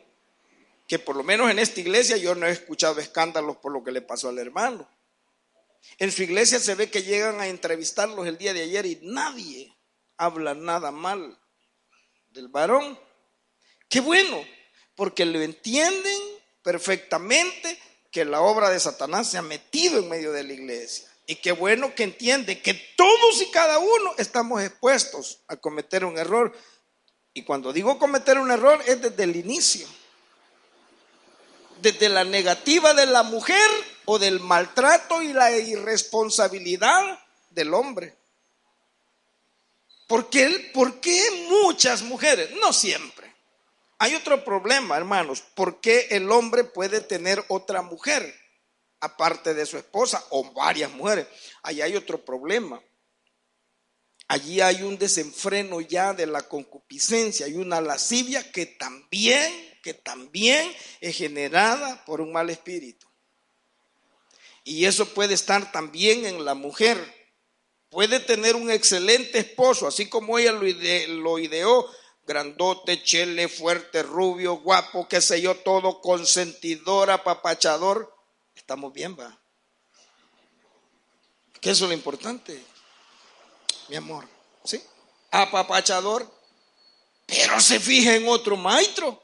que 0.86 1.00
por 1.00 1.16
lo 1.16 1.24
menos 1.24 1.50
en 1.50 1.60
esta 1.60 1.80
iglesia 1.80 2.18
yo 2.18 2.36
no 2.36 2.46
he 2.46 2.52
escuchado 2.52 3.00
escándalos 3.00 3.56
por 3.56 3.72
lo 3.72 3.82
que 3.86 3.94
le 3.94 4.02
pasó 4.02 4.28
al 4.28 4.38
hermano. 4.38 4.86
En 5.98 6.12
su 6.12 6.24
iglesia 6.24 6.60
se 6.60 6.76
ve 6.76 6.92
que 6.92 7.04
llegan 7.04 7.40
a 7.40 7.48
entrevistarlos 7.48 8.28
el 8.28 8.38
día 8.38 8.54
de 8.54 8.64
ayer 8.64 8.86
y 8.86 9.00
nadie 9.02 9.74
habla 10.18 10.56
nada 10.56 10.92
mal 10.92 11.40
del 12.32 12.50
varón. 12.50 13.00
Qué 13.88 14.02
bueno, 14.02 14.46
porque 14.94 15.24
lo 15.24 15.42
entienden 15.42 16.20
perfectamente 16.62 17.80
que 18.12 18.26
la 18.26 18.42
obra 18.42 18.70
de 18.70 18.80
Satanás 18.80 19.30
se 19.30 19.38
ha 19.38 19.42
metido 19.42 20.00
en 20.00 20.10
medio 20.10 20.32
de 20.32 20.44
la 20.44 20.54
iglesia. 20.54 21.08
Y 21.26 21.36
qué 21.36 21.54
bueno 21.54 21.96
que 21.96 22.04
entiende 22.04 22.62
que 22.62 22.74
todos 22.74 23.42
y 23.42 23.50
cada 23.52 23.80
uno 23.80 24.14
estamos 24.18 24.62
expuestos 24.62 25.40
a 25.48 25.56
cometer 25.56 26.04
un 26.04 26.18
error. 26.18 26.54
Y 27.34 27.44
cuando 27.44 27.72
digo 27.72 27.98
cometer 27.98 28.38
un 28.38 28.52
error 28.52 28.82
es 28.86 29.02
desde 29.02 29.24
el 29.24 29.36
inicio. 29.36 29.88
Desde 31.82 32.10
la 32.10 32.26
negativa 32.26 32.94
de 32.94 33.06
la 33.06 33.24
mujer 33.24 33.70
o 34.06 34.20
del 34.20 34.40
maltrato 34.42 35.22
y 35.22 35.32
la 35.32 35.52
irresponsabilidad 35.52 37.20
del 37.50 37.74
hombre. 37.74 38.16
¿Por 40.08 40.30
qué, 40.30 41.48
muchas 41.50 42.02
mujeres? 42.02 42.52
No 42.60 42.74
siempre. 42.74 43.21
Hay 44.04 44.16
otro 44.16 44.44
problema, 44.44 44.98
hermanos. 44.98 45.44
¿Por 45.54 45.80
qué 45.80 46.08
el 46.10 46.32
hombre 46.32 46.64
puede 46.64 47.02
tener 47.02 47.46
otra 47.50 47.84
mujer 47.84 48.36
aparte 49.00 49.54
de 49.54 49.64
su 49.68 49.78
esposa 49.78 50.26
o 50.32 50.52
varias 50.54 50.90
mujeres? 50.90 51.28
Allí 51.62 51.82
hay 51.82 51.96
otro 51.96 52.26
problema. 52.26 52.82
Allí 54.28 54.60
hay 54.60 54.82
un 54.82 54.98
desenfreno 54.98 55.82
ya 55.82 56.16
de 56.16 56.26
la 56.26 56.42
concupiscencia, 56.42 57.46
hay 57.46 57.54
una 57.54 57.80
lascivia 57.80 58.52
que 58.52 58.66
también, 58.66 59.54
que 59.84 59.94
también 59.94 60.76
es 61.00 61.16
generada 61.16 62.04
por 62.04 62.22
un 62.22 62.32
mal 62.32 62.50
espíritu. 62.50 63.06
Y 64.64 64.86
eso 64.86 65.14
puede 65.14 65.36
estar 65.36 65.72
también 65.72 66.26
en 66.26 66.44
la 66.44 66.56
mujer 66.56 66.98
puede 67.92 68.22
tener 68.22 68.56
un 68.56 68.72
excelente 68.72 69.38
esposo, 69.38 69.86
así 69.86 70.08
como 70.08 70.40
ella 70.40 70.54
lo, 70.54 71.38
ideó, 71.38 71.86
grandote, 72.26 73.04
chele, 73.04 73.48
fuerte, 73.48 74.04
rubio, 74.04 74.56
guapo, 74.56 75.08
qué 75.08 75.22
sé 75.22 75.42
yo, 75.42 75.56
todo 75.56 76.02
consentidor, 76.02 77.10
apapachador. 77.12 78.16
Estamos 78.56 78.94
bien, 78.94 79.18
va. 79.20 79.38
¿Qué 81.60 81.72
es 81.72 81.82
lo 81.82 81.92
importante? 81.94 82.64
Mi 83.90 83.96
amor, 83.96 84.28
¿sí? 84.64 84.82
Apapachador, 85.32 86.30
pero 87.26 87.60
se 87.60 87.80
fija 87.80 88.16
en 88.16 88.28
otro 88.28 88.58
maestro. 88.58 89.22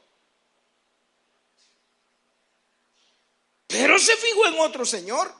Pero 3.66 3.98
se 3.98 4.16
fijó 4.16 4.46
en 4.46 4.60
otro 4.60 4.84
señor. 4.86 5.32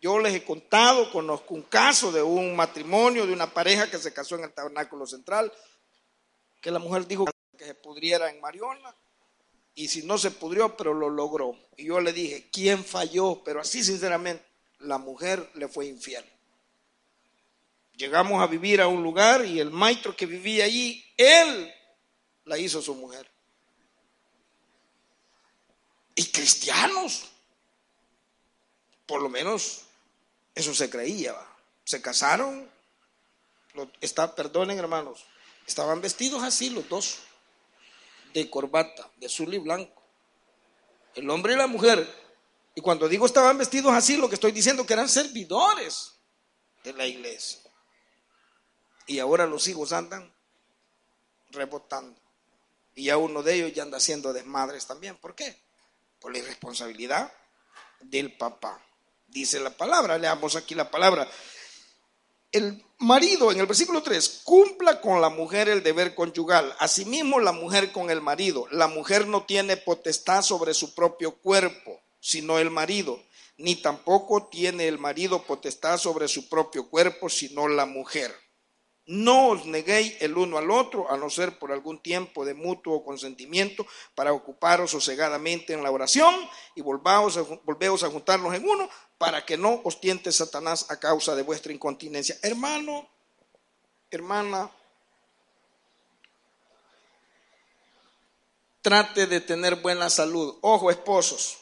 Yo 0.00 0.18
les 0.18 0.34
he 0.34 0.44
contado, 0.44 1.10
conozco 1.12 1.54
un 1.54 1.62
caso 1.62 2.10
de 2.10 2.22
un 2.22 2.56
matrimonio, 2.56 3.26
de 3.26 3.32
una 3.32 3.52
pareja 3.52 3.90
que 3.90 3.98
se 3.98 4.12
casó 4.12 4.36
en 4.36 4.44
el 4.44 4.52
tabernáculo 4.52 5.06
central, 5.06 5.52
que 6.60 6.70
la 6.70 6.78
mujer 6.78 7.06
dijo 7.06 7.26
que 7.56 7.64
se 7.64 7.74
pudriera 7.74 8.30
en 8.30 8.40
Mariona, 8.40 8.94
y 9.74 9.88
si 9.88 10.02
no 10.02 10.18
se 10.18 10.30
pudrió, 10.30 10.76
pero 10.76 10.92
lo 10.92 11.08
logró. 11.08 11.56
Y 11.76 11.86
yo 11.86 12.00
le 12.00 12.12
dije, 12.12 12.50
¿quién 12.52 12.84
falló? 12.84 13.42
Pero 13.44 13.60
así 13.60 13.82
sinceramente, 13.82 14.44
la 14.80 14.98
mujer 14.98 15.50
le 15.54 15.68
fue 15.68 15.86
infiel. 15.86 16.24
Llegamos 17.94 18.42
a 18.42 18.46
vivir 18.46 18.80
a 18.80 18.88
un 18.88 19.02
lugar 19.02 19.44
y 19.44 19.60
el 19.60 19.70
maestro 19.70 20.16
que 20.16 20.26
vivía 20.26 20.64
allí, 20.64 21.04
él 21.16 21.72
la 22.44 22.58
hizo 22.58 22.82
su 22.82 22.94
mujer. 22.94 23.30
Y 26.14 26.26
cristianos, 26.26 27.30
por 29.06 29.22
lo 29.22 29.28
menos 29.28 29.82
eso 30.54 30.74
se 30.74 30.90
creía. 30.90 31.34
Se 31.84 32.02
casaron, 32.02 32.70
está, 34.00 34.34
perdonen 34.34 34.78
hermanos, 34.78 35.24
estaban 35.70 36.00
vestidos 36.00 36.42
así 36.42 36.70
los 36.70 36.88
dos, 36.88 37.18
de 38.34 38.48
corbata, 38.50 39.10
de 39.16 39.26
azul 39.26 39.52
y 39.54 39.58
blanco. 39.58 40.02
El 41.14 41.28
hombre 41.30 41.54
y 41.54 41.56
la 41.56 41.66
mujer. 41.66 42.06
Y 42.74 42.80
cuando 42.80 43.08
digo 43.08 43.26
estaban 43.26 43.58
vestidos 43.58 43.92
así, 43.92 44.16
lo 44.16 44.28
que 44.28 44.34
estoy 44.34 44.52
diciendo 44.52 44.84
que 44.86 44.92
eran 44.92 45.08
servidores 45.08 46.14
de 46.84 46.92
la 46.92 47.06
iglesia. 47.06 47.60
Y 49.06 49.18
ahora 49.18 49.46
los 49.46 49.66
hijos 49.66 49.92
andan 49.92 50.32
rebotando. 51.50 52.20
Y 52.94 53.04
ya 53.04 53.16
uno 53.16 53.42
de 53.42 53.54
ellos 53.54 53.72
ya 53.72 53.82
anda 53.82 53.98
haciendo 53.98 54.32
desmadres 54.32 54.86
también. 54.86 55.16
¿Por 55.16 55.34
qué? 55.34 55.60
Por 56.20 56.32
la 56.32 56.38
irresponsabilidad 56.38 57.32
del 58.00 58.36
papá 58.36 58.80
dice 59.30 59.60
la 59.60 59.70
palabra. 59.70 60.18
Leamos 60.18 60.56
aquí 60.56 60.74
la 60.74 60.90
palabra. 60.90 61.28
El 62.52 62.84
marido, 62.98 63.52
en 63.52 63.60
el 63.60 63.66
versículo 63.66 64.02
3, 64.02 64.42
cumpla 64.42 65.00
con 65.00 65.20
la 65.20 65.28
mujer 65.28 65.68
el 65.68 65.84
deber 65.84 66.16
conyugal, 66.16 66.74
asimismo 66.80 67.38
la 67.38 67.52
mujer 67.52 67.92
con 67.92 68.10
el 68.10 68.20
marido. 68.20 68.66
La 68.72 68.88
mujer 68.88 69.28
no 69.28 69.44
tiene 69.44 69.76
potestad 69.76 70.42
sobre 70.42 70.74
su 70.74 70.92
propio 70.94 71.36
cuerpo, 71.36 72.00
sino 72.18 72.58
el 72.58 72.70
marido, 72.70 73.22
ni 73.56 73.76
tampoco 73.76 74.48
tiene 74.48 74.88
el 74.88 74.98
marido 74.98 75.44
potestad 75.44 75.96
sobre 75.98 76.26
su 76.26 76.48
propio 76.48 76.88
cuerpo, 76.88 77.28
sino 77.28 77.68
la 77.68 77.86
mujer. 77.86 78.34
No 79.10 79.48
os 79.48 79.66
neguéis 79.66 80.14
el 80.22 80.38
uno 80.38 80.56
al 80.56 80.70
otro, 80.70 81.10
a 81.10 81.16
no 81.16 81.28
ser 81.30 81.58
por 81.58 81.72
algún 81.72 81.98
tiempo 81.98 82.44
de 82.44 82.54
mutuo 82.54 83.04
consentimiento, 83.04 83.84
para 84.14 84.32
ocuparos 84.32 84.92
sosegadamente 84.92 85.72
en 85.72 85.82
la 85.82 85.90
oración 85.90 86.32
y 86.76 86.80
volvaos 86.80 87.36
a, 87.36 87.42
volveos 87.42 88.04
a 88.04 88.08
juntarnos 88.08 88.54
en 88.54 88.68
uno, 88.68 88.88
para 89.18 89.44
que 89.44 89.56
no 89.56 89.80
os 89.82 90.00
tiente 90.00 90.30
Satanás 90.30 90.86
a 90.92 91.00
causa 91.00 91.34
de 91.34 91.42
vuestra 91.42 91.72
incontinencia. 91.72 92.38
Hermano, 92.40 93.08
hermana, 94.12 94.70
trate 98.80 99.26
de 99.26 99.40
tener 99.40 99.74
buena 99.74 100.08
salud. 100.08 100.56
Ojo, 100.60 100.88
esposos, 100.88 101.58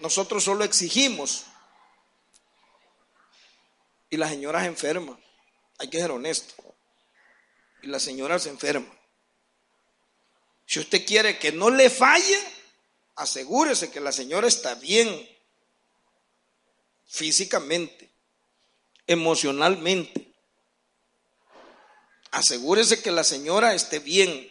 nosotros 0.00 0.44
solo 0.44 0.64
exigimos 0.64 1.46
y 4.10 4.18
la 4.18 4.28
señora 4.28 4.60
se 4.60 4.66
enferma. 4.66 5.18
Hay 5.78 5.88
que 5.88 5.98
ser 5.98 6.10
honesto 6.10 6.73
y 7.84 7.86
la 7.86 8.00
señora 8.00 8.38
se 8.38 8.48
enferma. 8.48 8.90
Si 10.64 10.80
usted 10.80 11.04
quiere 11.04 11.38
que 11.38 11.52
no 11.52 11.68
le 11.68 11.90
falle, 11.90 12.38
asegúrese 13.14 13.90
que 13.90 14.00
la 14.00 14.10
señora 14.10 14.48
está 14.48 14.74
bien 14.76 15.28
físicamente, 17.04 18.10
emocionalmente. 19.06 20.32
Asegúrese 22.30 23.02
que 23.02 23.10
la 23.10 23.22
señora 23.22 23.74
esté 23.74 23.98
bien. 23.98 24.50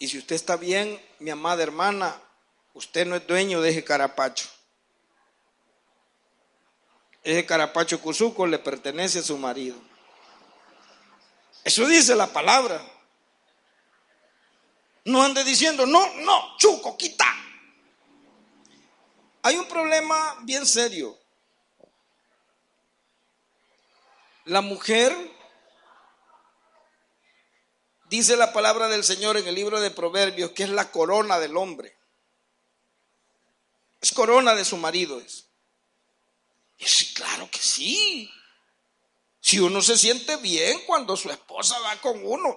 Y 0.00 0.08
si 0.08 0.18
usted 0.18 0.34
está 0.34 0.56
bien, 0.56 1.00
mi 1.20 1.30
amada 1.30 1.62
hermana, 1.62 2.20
usted 2.74 3.06
no 3.06 3.14
es 3.14 3.24
dueño 3.24 3.60
de 3.60 3.70
ese 3.70 3.84
carapacho. 3.84 4.48
Ese 7.22 7.46
carapacho 7.46 8.00
cuzuco 8.00 8.48
le 8.48 8.58
pertenece 8.58 9.20
a 9.20 9.22
su 9.22 9.38
marido. 9.38 9.91
Eso 11.64 11.86
dice 11.86 12.14
la 12.14 12.26
palabra. 12.32 12.80
No 15.04 15.22
ande 15.22 15.44
diciendo, 15.44 15.86
no, 15.86 16.14
no, 16.14 16.56
chuco, 16.58 16.96
quita. 16.96 17.26
Hay 19.42 19.56
un 19.56 19.66
problema 19.66 20.38
bien 20.42 20.64
serio. 20.66 21.18
La 24.44 24.60
mujer, 24.60 25.16
dice 28.08 28.36
la 28.36 28.52
palabra 28.52 28.88
del 28.88 29.04
Señor 29.04 29.36
en 29.36 29.46
el 29.46 29.54
libro 29.54 29.80
de 29.80 29.90
Proverbios, 29.90 30.50
que 30.52 30.64
es 30.64 30.70
la 30.70 30.90
corona 30.90 31.38
del 31.38 31.56
hombre. 31.56 31.96
Es 34.00 34.12
corona 34.12 34.54
de 34.54 34.64
su 34.64 34.76
marido. 34.76 35.20
Es. 35.20 35.46
Y 36.78 37.14
claro 37.14 37.48
que 37.50 37.60
sí. 37.60 38.30
Si 39.42 39.58
uno 39.58 39.82
se 39.82 39.98
siente 39.98 40.36
bien 40.36 40.82
cuando 40.86 41.16
su 41.16 41.28
esposa 41.28 41.76
va 41.80 41.96
con 41.96 42.24
uno. 42.24 42.56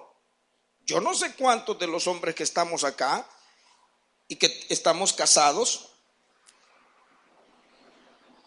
Yo 0.82 1.00
no 1.00 1.14
sé 1.14 1.34
cuántos 1.34 1.76
de 1.80 1.88
los 1.88 2.06
hombres 2.06 2.36
que 2.36 2.44
estamos 2.44 2.84
acá 2.84 3.28
y 4.28 4.36
que 4.36 4.66
estamos 4.68 5.12
casados 5.12 5.90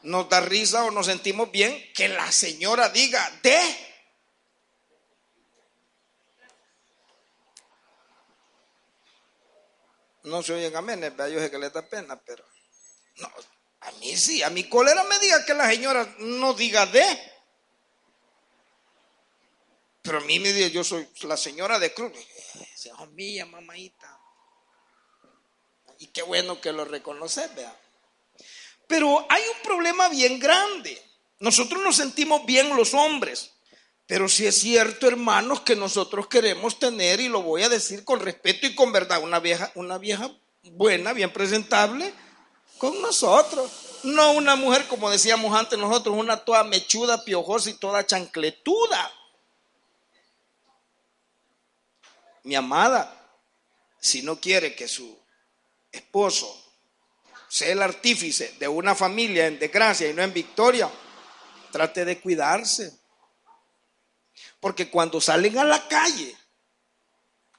nos 0.04 0.30
da 0.30 0.40
risa 0.40 0.86
o 0.86 0.92
nos 0.92 1.08
sentimos 1.08 1.52
bien 1.52 1.92
que 1.94 2.08
la 2.08 2.32
señora 2.32 2.88
diga 2.88 3.30
de. 3.44 3.60
No 10.24 10.42
se 10.42 10.54
oyen 10.54 10.74
aménes, 10.78 11.12
yo 11.18 11.40
sé 11.42 11.52
que 11.52 11.58
le 11.58 11.70
da 11.70 11.82
pena, 11.82 12.16
pero 12.22 12.46
no, 13.18 13.30
a 13.82 13.92
mí 14.00 14.16
sí, 14.16 14.42
a 14.44 14.50
mi 14.50 14.70
cólera 14.70 15.04
me 15.04 15.20
diga 15.20 15.44
que 15.44 15.54
la 15.54 15.68
señora 15.70 16.16
no 16.20 16.54
diga 16.54 16.86
de. 16.86 17.39
Pero 20.02 20.20
a 20.20 20.22
mí 20.22 20.40
me 20.40 20.54
dice, 20.54 20.72
yo 20.72 20.84
soy 20.84 21.08
la 21.24 21.38
señora 21.38 21.80
de 21.80 21.94
Cruz. 21.94 22.14
Dice, 22.54 22.92
oh, 22.98 23.06
mía, 23.08 23.46
mamáita. 23.46 24.20
Y 26.00 26.08
qué 26.08 26.22
bueno 26.22 26.62
que 26.62 26.72
lo 26.72 26.86
reconoces, 26.86 27.54
vea. 27.56 27.78
Pero 28.88 29.26
hay 29.30 29.44
un 29.56 29.62
problema 29.64 30.10
bien 30.10 30.40
grande. 30.40 31.00
Nosotros 31.40 31.84
nos 31.84 31.98
sentimos 31.98 32.46
bien 32.46 32.76
los 32.76 32.94
hombres. 32.94 33.52
Pero 34.08 34.28
si 34.28 34.48
es 34.48 34.60
cierto, 34.60 35.08
hermanos, 35.08 35.62
que 35.62 35.76
nosotros 35.76 36.28
queremos 36.28 36.80
tener, 36.80 37.20
y 37.20 37.28
lo 37.28 37.44
voy 37.44 37.62
a 37.62 37.70
decir 37.70 38.04
con 38.04 38.20
respeto 38.20 38.66
y 38.66 38.74
con 38.74 38.92
verdad, 38.92 39.22
una 39.22 39.40
vieja, 39.40 39.72
una 39.76 40.00
vieja 40.00 40.32
buena, 40.64 41.14
bien 41.14 41.32
presentable, 41.32 42.12
con 42.80 43.00
nosotros. 43.02 43.72
No 44.04 44.32
una 44.32 44.56
mujer, 44.56 44.88
como 44.88 45.12
decíamos 45.12 45.56
antes 45.56 45.78
nosotros, 45.78 46.16
una 46.18 46.38
toda 46.38 46.64
mechuda, 46.64 47.24
piojosa 47.24 47.70
y 47.70 47.74
toda 47.74 48.08
chancletuda. 48.08 49.12
Mi 52.44 52.56
amada, 52.56 53.16
si 54.00 54.22
no 54.22 54.40
quiere 54.40 54.76
que 54.76 54.88
su 54.88 55.18
esposo 55.92 56.66
sea 57.48 57.72
el 57.72 57.82
artífice 57.82 58.56
de 58.60 58.68
una 58.68 58.96
familia 58.96 59.48
en 59.48 59.60
desgracia 59.60 60.10
y 60.10 60.14
no 60.14 60.22
en 60.22 60.34
victoria, 60.34 60.90
trate 61.72 62.06
de 62.06 62.20
cuidarse. 62.20 62.98
Porque 64.60 64.90
cuando 64.90 65.20
salen 65.20 65.58
a 65.58 65.64
la 65.64 65.88
calle, 65.88 66.36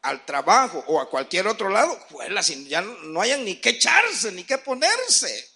al 0.02 0.24
trabajo 0.24 0.82
o 0.86 1.00
a 1.00 1.10
cualquier 1.10 1.46
otro 1.46 1.68
lado, 1.68 1.98
pues 2.08 2.30
ya 2.68 2.80
no 2.80 3.20
hayan 3.20 3.44
ni 3.44 3.56
que 3.56 3.70
echarse, 3.70 4.32
ni 4.32 4.44
que 4.44 4.58
ponerse. 4.58 5.50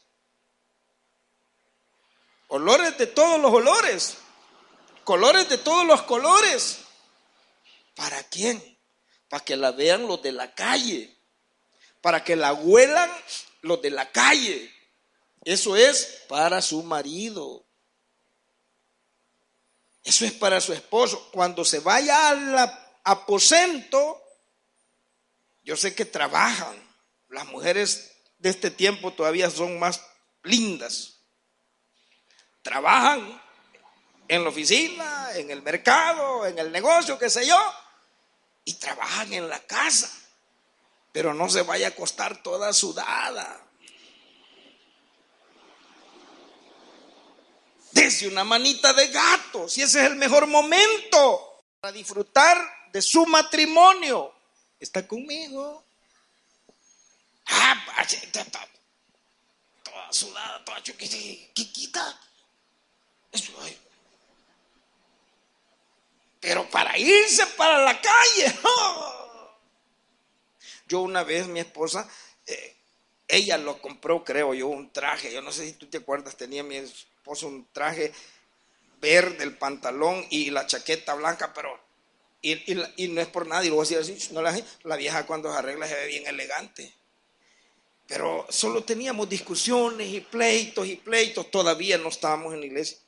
Olores 2.48 2.98
de 2.98 3.06
todos 3.06 3.40
los 3.40 3.52
olores, 3.52 4.16
colores 5.02 5.48
de 5.48 5.58
todos 5.58 5.86
los 5.86 6.02
colores. 6.02 6.78
¿Para 7.94 8.22
quién? 8.24 8.73
Para 9.28 9.44
que 9.44 9.56
la 9.56 9.72
vean 9.72 10.06
los 10.06 10.22
de 10.22 10.32
la 10.32 10.54
calle, 10.54 11.16
para 12.00 12.22
que 12.22 12.36
la 12.36 12.52
huelan 12.52 13.10
los 13.62 13.80
de 13.80 13.90
la 13.90 14.10
calle. 14.10 14.72
Eso 15.44 15.76
es 15.76 16.24
para 16.28 16.60
su 16.62 16.82
marido. 16.82 17.64
Eso 20.02 20.24
es 20.24 20.32
para 20.32 20.60
su 20.60 20.72
esposo. 20.72 21.30
Cuando 21.32 21.64
se 21.64 21.80
vaya 21.80 22.28
al 22.28 22.56
aposento, 23.04 24.22
yo 25.62 25.76
sé 25.76 25.94
que 25.94 26.04
trabajan. 26.04 26.76
Las 27.30 27.46
mujeres 27.46 28.12
de 28.38 28.50
este 28.50 28.70
tiempo 28.70 29.12
todavía 29.12 29.50
son 29.50 29.78
más 29.78 30.00
lindas. 30.42 31.20
Trabajan 32.62 33.42
en 34.28 34.42
la 34.42 34.50
oficina, 34.50 35.30
en 35.34 35.50
el 35.50 35.62
mercado, 35.62 36.46
en 36.46 36.58
el 36.58 36.70
negocio, 36.70 37.18
qué 37.18 37.28
sé 37.28 37.46
yo 37.46 37.58
y 38.64 38.74
trabajan 38.74 39.32
en 39.32 39.48
la 39.48 39.60
casa, 39.60 40.10
pero 41.12 41.34
no 41.34 41.48
se 41.48 41.62
vaya 41.62 41.88
a 41.88 41.90
acostar 41.90 42.42
toda 42.42 42.72
sudada. 42.72 43.60
Desde 47.92 48.28
una 48.28 48.44
manita 48.44 48.92
de 48.92 49.08
gato, 49.08 49.68
si 49.68 49.82
ese 49.82 50.00
es 50.00 50.10
el 50.10 50.16
mejor 50.16 50.46
momento 50.46 51.62
para 51.80 51.92
disfrutar 51.92 52.56
de 52.92 53.02
su 53.02 53.26
matrimonio. 53.26 54.32
¿Está 54.80 55.06
conmigo? 55.06 55.84
Ah, 57.46 57.84
toda 59.82 60.12
sudada, 60.12 60.64
toda 60.64 60.82
chiquita. 60.82 62.20
Eso, 63.30 63.52
pero 66.44 66.68
para 66.68 66.98
irse 66.98 67.46
para 67.56 67.82
la 67.82 67.98
calle. 67.98 68.54
Yo 70.88 71.00
una 71.00 71.24
vez, 71.24 71.46
mi 71.46 71.60
esposa, 71.60 72.06
eh, 72.46 72.76
ella 73.26 73.56
lo 73.56 73.80
compró, 73.80 74.22
creo 74.22 74.52
yo, 74.52 74.68
un 74.68 74.92
traje. 74.92 75.32
Yo 75.32 75.40
no 75.40 75.50
sé 75.50 75.64
si 75.64 75.72
tú 75.72 75.86
te 75.86 75.96
acuerdas, 75.96 76.36
tenía 76.36 76.62
mi 76.62 76.76
esposo 76.76 77.46
un 77.46 77.66
traje 77.72 78.12
verde, 79.00 79.44
el 79.44 79.56
pantalón 79.56 80.26
y 80.28 80.50
la 80.50 80.66
chaqueta 80.66 81.14
blanca, 81.14 81.54
pero. 81.54 81.82
Y, 82.42 83.08
no 83.08 83.22
es 83.22 83.28
por 83.28 83.46
nada, 83.46 83.64
y 83.64 83.68
luego 83.68 83.80
así, 83.80 83.96
no 84.32 84.42
la, 84.42 84.54
la 84.82 84.96
vieja 84.96 85.24
cuando 85.24 85.50
se 85.50 85.58
arregla 85.58 85.88
se 85.88 85.94
ve 85.94 86.06
bien 86.08 86.26
elegante. 86.26 86.92
Pero 88.06 88.46
solo 88.50 88.84
teníamos 88.84 89.30
discusiones 89.30 90.08
y 90.08 90.20
pleitos 90.20 90.86
y 90.86 90.96
pleitos, 90.96 91.50
todavía 91.50 91.96
no 91.96 92.10
estábamos 92.10 92.52
en 92.52 92.60
la 92.60 92.66
iglesia. 92.66 92.98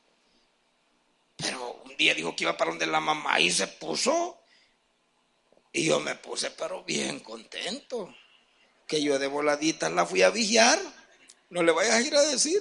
Pero 1.37 1.85
día 1.97 2.15
dijo 2.15 2.35
que 2.35 2.45
iba 2.45 2.57
para 2.57 2.71
donde 2.71 2.87
la 2.87 3.01
mamá 3.01 3.41
y 3.41 3.51
se 3.51 3.67
puso. 3.67 4.41
Y 5.73 5.85
yo 5.85 6.01
me 6.01 6.15
puse, 6.15 6.51
pero 6.51 6.85
bien 6.85 7.21
contento. 7.21 8.15
Que 8.87 9.03
yo 9.03 9.19
de 9.19 9.27
voladita 9.27 9.91
la 9.91 10.07
fui 10.07 10.23
a 10.23 10.31
vigiar. 10.31 10.79
No 11.51 11.63
le 11.63 11.73
vayas 11.73 11.95
a 11.95 12.01
ir 12.01 12.15
a 12.15 12.23
decir. 12.23 12.61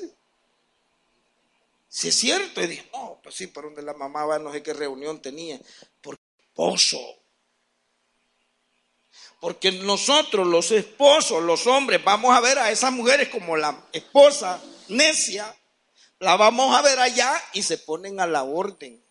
Si 1.88 2.10
es 2.10 2.16
cierto. 2.16 2.62
Y 2.62 2.68
dije, 2.68 2.90
no, 2.94 3.20
pues 3.24 3.36
sí, 3.36 3.48
para 3.48 3.68
donde 3.68 3.82
la 3.82 3.94
mamá 3.94 4.26
va, 4.26 4.40
no 4.40 4.52
sé 4.52 4.62
qué 4.64 4.74
reunión 4.74 5.22
tenía. 5.22 5.60
Por 6.02 6.20
esposo. 6.40 7.00
Porque 9.40 9.72
nosotros, 9.72 10.48
los 10.48 10.72
esposos, 10.72 11.44
los 11.44 11.68
hombres, 11.68 12.04
vamos 12.04 12.36
a 12.36 12.42
ver 12.42 12.58
a 12.58 12.72
esas 12.72 12.92
mujeres 12.92 13.30
como 13.30 13.56
la 13.56 13.88
esposa 13.94 14.62
necia 14.88 15.56
la 16.20 16.38
vamos 16.38 16.76
a 16.76 16.82
ver 16.82 17.00
allá 17.00 17.32
y 17.54 17.62
se 17.62 17.78
ponen 17.78 18.20
a 18.20 18.28
la 18.28 18.44
orden. 18.44 19.05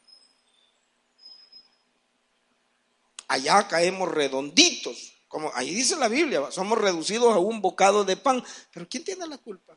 Allá 3.28 3.68
caemos 3.68 4.10
redonditos. 4.10 5.12
Como 5.28 5.50
ahí 5.54 5.74
dice 5.74 5.96
la 5.96 6.08
Biblia, 6.08 6.50
somos 6.50 6.78
reducidos 6.78 7.34
a 7.34 7.38
un 7.38 7.60
bocado 7.60 8.04
de 8.04 8.16
pan. 8.16 8.44
Pero 8.72 8.88
¿quién 8.88 9.04
tiene 9.04 9.26
la 9.26 9.38
culpa? 9.38 9.76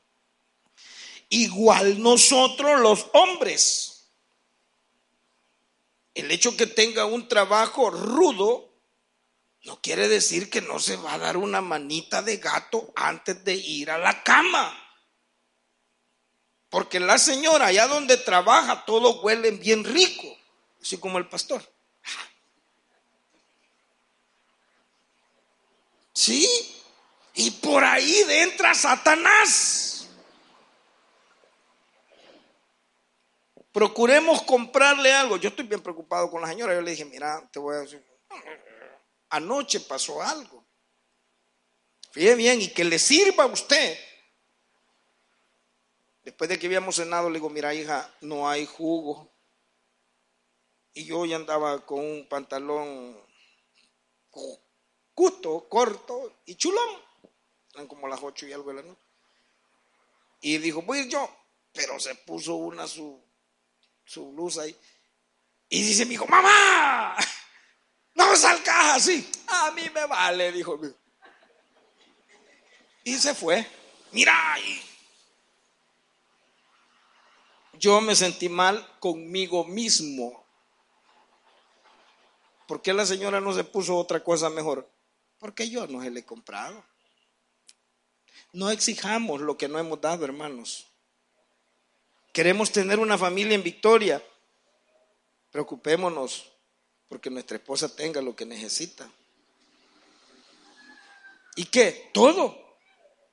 Igual 1.30 2.02
nosotros 2.02 2.80
los 2.80 3.08
hombres. 3.14 4.12
El 6.14 6.32
hecho 6.32 6.56
que 6.56 6.68
tenga 6.68 7.06
un 7.06 7.28
trabajo 7.28 7.89
rudo 7.89 8.68
no 9.64 9.82
quiere 9.82 10.08
decir 10.08 10.50
que 10.50 10.62
no 10.62 10.80
se 10.80 10.95
va 10.95 11.16
a 11.16 11.18
dar 11.18 11.38
una 11.38 11.62
manita 11.62 12.22
de 12.22 12.38
gato 12.38 12.91
antes 12.95 13.43
de 13.43 13.56
ir 13.56 13.91
a 13.91 13.98
la 13.98 14.24
cama. 14.24 14.74
Porque 16.70 17.00
la 17.00 17.18
señora, 17.18 17.68
allá 17.68 17.88
donde 17.88 18.18
trabaja, 18.18 18.86
todo 18.86 19.22
huele 19.22 19.52
bien 19.52 19.84
rico, 19.84 20.28
así 20.82 20.98
como 20.98 21.18
el 21.18 21.28
pastor. 21.28 21.62
¿Sí? 26.18 26.49
Y 27.36 27.51
por 27.51 27.84
ahí 27.84 28.24
entra 28.28 28.74
Satanás. 28.74 30.07
Procuremos 33.72 34.41
comprarle 34.41 35.13
algo. 35.13 35.38
Yo 35.38 35.49
estoy 35.49 35.68
bien 35.68 35.84
preocupado 35.84 36.32
con 36.32 36.41
la 36.41 36.47
señora. 36.47 36.74
Yo 36.74 36.82
le 36.82 36.89
dije, 36.89 37.05
mira, 37.05 37.47
te 37.53 37.59
voy 37.59 37.76
a 37.76 37.80
decir, 37.82 38.03
anoche 39.30 39.80
pasó 39.82 40.20
algo. 40.24 40.65
Fíjate 42.09 42.34
bien, 42.34 42.61
y 42.61 42.70
que 42.70 42.84
le 42.84 42.97
sirva 42.97 43.43
a 43.43 43.47
usted. 43.47 43.95
Después 46.24 46.49
de 46.49 46.57
que 46.57 46.65
habíamos 46.65 46.95
cenado, 46.95 47.30
le 47.30 47.36
digo, 47.36 47.51
mira 47.51 47.76
hija, 47.76 48.11
no 48.22 48.49
hay 48.49 48.65
jugo. 48.65 49.32
Y 50.93 51.05
yo 51.05 51.28
ya 51.28 51.36
andaba 51.36 51.86
con 51.86 51.99
un 51.99 52.28
pantalón 52.28 53.15
justo, 55.18 55.68
corto 55.68 56.41
y 56.45 56.55
chulón. 56.55 57.01
Eran 57.74 57.88
como 57.88 58.07
las 58.07 58.22
ocho 58.22 58.45
y 58.45 58.53
algo 58.53 58.70
de 58.70 58.76
la 58.76 58.82
noche. 58.84 59.01
Y 60.41 60.59
dijo, 60.59 60.84
voy 60.84 60.99
a 60.99 61.01
ir 61.01 61.09
yo. 61.09 61.28
Pero 61.74 61.99
se 61.99 62.13
puso 62.15 62.55
una 62.55 62.88
su, 62.88 63.20
su 64.05 64.32
blusa 64.32 64.61
ahí. 64.61 64.76
Y 65.70 65.82
dice 65.82 66.05
mi 66.05 66.13
hijo, 66.13 66.28
mamá, 66.28 67.18
no 68.13 68.36
salgas 68.36 68.97
así. 68.97 69.30
A 69.47 69.72
mí 69.72 69.89
me 69.91 70.05
vale, 70.05 70.51
dijo. 70.51 70.80
Y 73.03 73.15
se 73.15 73.34
fue. 73.34 73.65
Mira, 74.11 74.55
yo 77.74 78.01
me 78.01 78.15
sentí 78.15 78.49
mal 78.49 78.88
conmigo 78.99 79.65
mismo. 79.65 80.45
¿Por 82.68 82.84
qué 82.84 82.93
la 82.93 83.05
señora 83.05 83.41
no 83.41 83.53
se 83.53 83.63
puso 83.63 83.97
otra 83.97 84.24
cosa 84.24 84.49
mejor? 84.49 84.97
Porque 85.40 85.70
yo 85.70 85.88
no 85.88 86.02
se 86.02 86.10
le 86.10 86.22
he 86.22 86.26
comprado. 86.26 86.84
No 88.54 88.72
exijamos 88.72 89.42
lo 89.42 89.58
que 89.58 89.68
no 89.68 89.80
hemos 89.80 90.02
dado, 90.02 90.26
hermanos. 90.26 90.88
Queremos 92.34 92.72
tener 92.72 93.00
una 93.00 93.18
familia 93.18 93.56
en 93.56 93.64
victoria. 93.64 94.24
Preocupémonos 95.52 96.52
porque 97.08 97.30
nuestra 97.30 97.58
esposa 97.58 97.96
tenga 97.96 98.22
lo 98.22 98.36
que 98.36 98.46
necesita. 98.46 99.10
¿Y 101.56 101.66
qué? 101.66 102.12
Todo. 102.14 102.78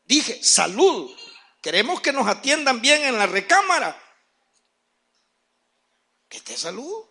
Dije, 0.04 0.42
salud. 0.42 1.14
Queremos 1.60 2.00
que 2.00 2.12
nos 2.12 2.26
atiendan 2.26 2.80
bien 2.80 3.02
en 3.04 3.18
la 3.18 3.26
recámara. 3.26 4.00
Que 6.28 6.38
esté 6.38 6.56
salud. 6.56 7.04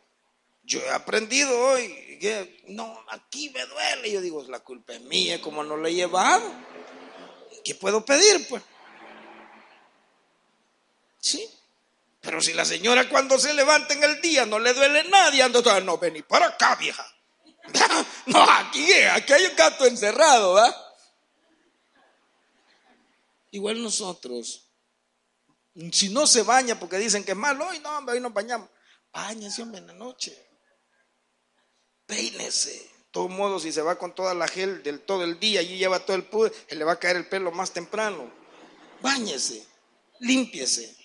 Yo 0.64 0.80
he 0.80 0.90
aprendido 0.92 1.60
hoy 1.60 2.18
que 2.20 2.64
no, 2.68 3.04
aquí 3.10 3.50
me 3.50 3.66
duele. 3.66 4.12
Yo 4.12 4.22
digo, 4.22 4.44
la 4.48 4.62
culpa 4.62 4.94
es 4.94 5.02
mía, 5.02 5.42
como 5.42 5.64
no 5.64 5.76
lo 5.76 5.88
he 5.88 5.94
llevado. 5.94 6.50
¿Qué 7.64 7.76
puedo 7.76 8.04
pedir, 8.06 8.48
pues? 8.48 8.64
Sí. 11.20 11.50
Pero 12.22 12.42
si 12.42 12.54
la 12.54 12.64
señora 12.64 13.10
cuando 13.10 13.38
se 13.38 13.54
levanta 13.54 13.94
en 13.94 14.04
el 14.04 14.22
día 14.22 14.46
no 14.46 14.58
le 14.58 14.74
duele 14.74 15.04
nadie, 15.10 15.44
ando 15.44 15.62
toda, 15.62 15.82
no, 15.82 15.98
vení 15.98 16.22
para 16.22 16.48
acá, 16.48 16.76
vieja. 16.76 17.06
no, 18.28 18.42
aquí, 18.42 18.94
aquí 18.94 19.34
hay 19.34 19.46
un 19.46 19.56
gato 19.56 19.86
encerrado, 19.86 20.54
¿va? 20.54 20.74
Igual 23.52 23.84
nosotros, 23.84 24.70
si 25.92 26.10
no 26.10 26.26
se 26.26 26.44
baña 26.44 26.80
porque 26.80 26.98
dicen 26.98 27.24
que 27.24 27.32
es 27.32 27.38
malo, 27.38 27.68
hoy 27.68 27.80
no, 27.80 27.98
hoy 28.00 28.20
nos 28.20 28.34
bañamos. 28.34 28.70
Báñese, 29.12 29.62
hombre, 29.62 29.80
en 29.80 29.88
la 29.88 29.94
noche. 29.94 30.53
Peínese. 32.14 32.72
De 32.72 33.20
todos 33.20 33.30
modos, 33.30 33.64
si 33.64 33.72
se 33.72 33.82
va 33.82 33.98
con 33.98 34.16
toda 34.16 34.34
la 34.34 34.48
gel 34.48 34.82
del 34.84 35.02
todo 35.02 35.24
el 35.24 35.40
día 35.40 35.62
y 35.62 35.78
lleva 35.78 36.06
todo 36.06 36.16
el 36.16 36.26
pudre, 36.26 36.52
le 36.70 36.84
va 36.84 36.94
a 36.94 37.00
caer 37.00 37.18
el 37.18 37.28
pelo 37.28 37.52
más 37.52 37.72
temprano. 37.72 38.32
Báñese, 39.02 39.66
límpiese. 40.20 40.96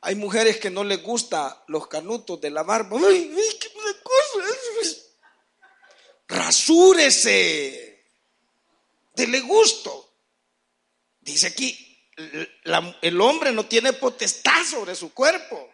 Hay 0.00 0.14
mujeres 0.14 0.58
que 0.58 0.70
no 0.70 0.84
les 0.84 1.02
gusta 1.02 1.64
los 1.68 1.86
canutos 1.88 2.40
de 2.40 2.50
la 2.50 2.62
barba. 2.62 2.98
¡Ay, 3.08 3.32
qué 3.60 3.68
cosa! 4.02 4.44
Rasúrese. 6.28 8.04
Dele 9.14 9.40
gusto. 9.40 10.14
Dice 11.20 11.48
aquí, 11.48 12.10
el 12.16 13.20
hombre 13.20 13.52
no 13.52 13.66
tiene 13.66 13.92
potestad 13.92 14.64
sobre 14.64 14.94
su 14.94 15.12
cuerpo. 15.12 15.72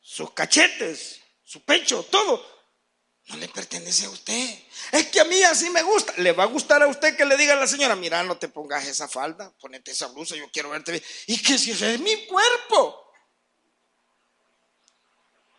Sus 0.00 0.32
cachetes, 0.32 1.20
su 1.54 1.60
pecho, 1.60 2.02
todo. 2.10 2.44
No 3.28 3.36
le 3.36 3.48
pertenece 3.48 4.06
a 4.06 4.10
usted. 4.10 4.58
Es 4.90 5.06
que 5.06 5.20
a 5.20 5.24
mí 5.24 5.40
así 5.44 5.70
me 5.70 5.84
gusta. 5.84 6.12
Le 6.16 6.32
va 6.32 6.42
a 6.42 6.46
gustar 6.46 6.82
a 6.82 6.88
usted 6.88 7.16
que 7.16 7.24
le 7.24 7.36
diga 7.36 7.52
a 7.52 7.56
la 7.56 7.68
señora, 7.68 7.94
mira, 7.94 8.24
no 8.24 8.36
te 8.36 8.48
pongas 8.48 8.84
esa 8.88 9.06
falda, 9.06 9.52
ponete 9.60 9.92
esa 9.92 10.08
blusa, 10.08 10.34
yo 10.34 10.50
quiero 10.50 10.70
verte 10.70 10.90
bien. 10.90 11.04
Y 11.28 11.40
que 11.40 11.56
si 11.56 11.70
ese 11.70 11.94
es 11.94 12.00
mi 12.00 12.26
cuerpo. 12.26 13.08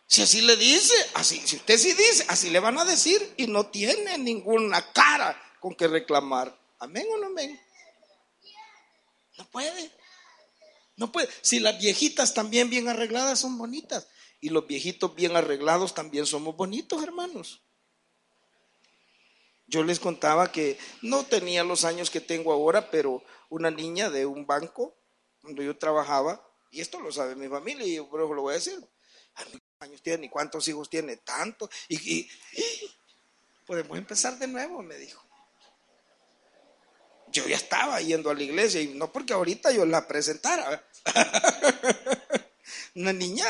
Si 0.05 0.21
así 0.21 0.41
le 0.41 0.57
dice, 0.57 0.93
así, 1.13 1.41
si 1.45 1.55
usted 1.55 1.77
sí 1.77 1.93
dice, 1.93 2.25
así 2.27 2.49
le 2.49 2.59
van 2.59 2.77
a 2.77 2.83
decir 2.83 3.33
y 3.37 3.47
no 3.47 3.67
tiene 3.67 4.17
ninguna 4.17 4.91
cara 4.91 5.41
con 5.61 5.75
que 5.75 5.87
reclamar. 5.87 6.53
Amén 6.79 7.07
o 7.09 7.17
no 7.17 7.27
amén. 7.27 7.57
No 9.37 9.49
puede. 9.49 9.91
No 10.97 11.09
puede. 11.09 11.29
Si 11.41 11.61
las 11.61 11.79
viejitas 11.79 12.33
también 12.33 12.69
bien 12.69 12.89
arregladas 12.89 13.39
son 13.39 13.57
bonitas 13.57 14.07
y 14.41 14.49
los 14.49 14.67
viejitos 14.67 15.15
bien 15.15 15.35
arreglados 15.35 15.93
también 15.93 16.25
somos 16.25 16.55
bonitos, 16.55 17.03
hermanos. 17.03 17.61
Yo 19.67 19.83
les 19.83 19.99
contaba 19.99 20.51
que 20.51 20.77
no 21.01 21.25
tenía 21.25 21.63
los 21.63 21.85
años 21.85 22.09
que 22.11 22.21
tengo 22.21 22.53
ahora, 22.53 22.91
pero 22.91 23.23
una 23.49 23.71
niña 23.71 24.09
de 24.09 24.25
un 24.25 24.45
banco 24.45 24.95
donde 25.41 25.65
yo 25.65 25.77
trabajaba, 25.77 26.47
y 26.71 26.81
esto 26.81 26.99
lo 26.99 27.11
sabe 27.11 27.35
mi 27.35 27.47
familia, 27.47 27.85
y 27.85 27.95
yo 27.95 28.07
lo 28.11 28.41
voy 28.41 28.51
a 28.51 28.57
decir, 28.57 28.79
¿cuántos 29.33 29.61
años 29.79 30.01
tiene? 30.01 30.25
¿Y 30.27 30.29
cuántos 30.29 30.67
hijos 30.67 30.89
tiene? 30.89 31.17
Tanto. 31.17 31.69
Y, 31.89 32.29
podemos 33.65 33.97
empezar 33.97 34.37
de 34.37 34.47
nuevo, 34.47 34.83
me 34.83 34.97
dijo. 34.97 35.23
Yo 37.31 37.47
ya 37.47 37.55
estaba 37.55 37.99
yendo 38.01 38.29
a 38.29 38.35
la 38.35 38.43
iglesia, 38.43 38.81
y 38.81 38.89
no 38.89 39.11
porque 39.11 39.33
ahorita 39.33 39.71
yo 39.71 39.85
la 39.85 40.07
presentara. 40.07 40.87
una 42.95 43.13
niña 43.13 43.47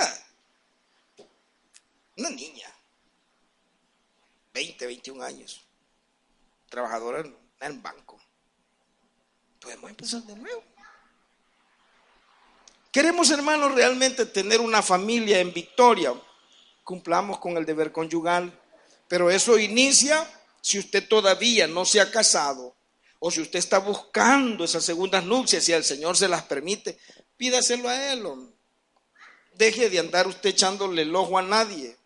una 2.18 2.30
niña, 2.30 2.68
20, 4.54 4.86
21 4.86 5.24
años, 5.24 5.62
trabajadora 6.70 7.20
en, 7.20 7.36
el 7.62 7.80
banco. 7.80 8.20
Podemos 9.60 9.90
empezar 9.90 10.22
de 10.24 10.36
nuevo. 10.36 10.64
Queremos, 12.92 13.30
hermanos, 13.32 13.74
realmente 13.74 14.26
tener 14.26 14.62
una 14.62 14.82
familia 14.82 15.40
en 15.40 15.52
victoria. 15.52 16.14
Cumplamos 16.84 17.40
con 17.40 17.58
el 17.58 17.66
deber 17.66 17.92
conyugal. 17.92 18.58
Pero 19.08 19.30
eso 19.30 19.58
inicia 19.58 20.28
si 20.62 20.80
usted 20.80 21.08
todavía 21.08 21.68
no 21.68 21.86
se 21.86 22.02
ha 22.02 22.10
casado 22.10 22.76
o 23.20 23.32
si 23.32 23.42
usted 23.42 23.60
está 23.60 23.80
buscando 23.80 24.64
esas 24.64 24.84
segundas 24.84 25.24
nupcias 25.24 25.68
y 25.70 25.74
el 25.74 25.84
Señor 25.84 26.16
se 26.18 26.28
las 26.28 26.44
permite, 26.44 26.98
pídaselo 27.38 27.90
a 27.90 28.12
Él. 28.12 28.24
Deje 29.54 29.90
de 29.90 30.00
andar 30.00 30.28
usted 30.28 30.50
echándole 30.50 31.02
el 31.04 31.16
ojo 31.16 31.38
a 31.38 31.42
nadie. 31.42 31.98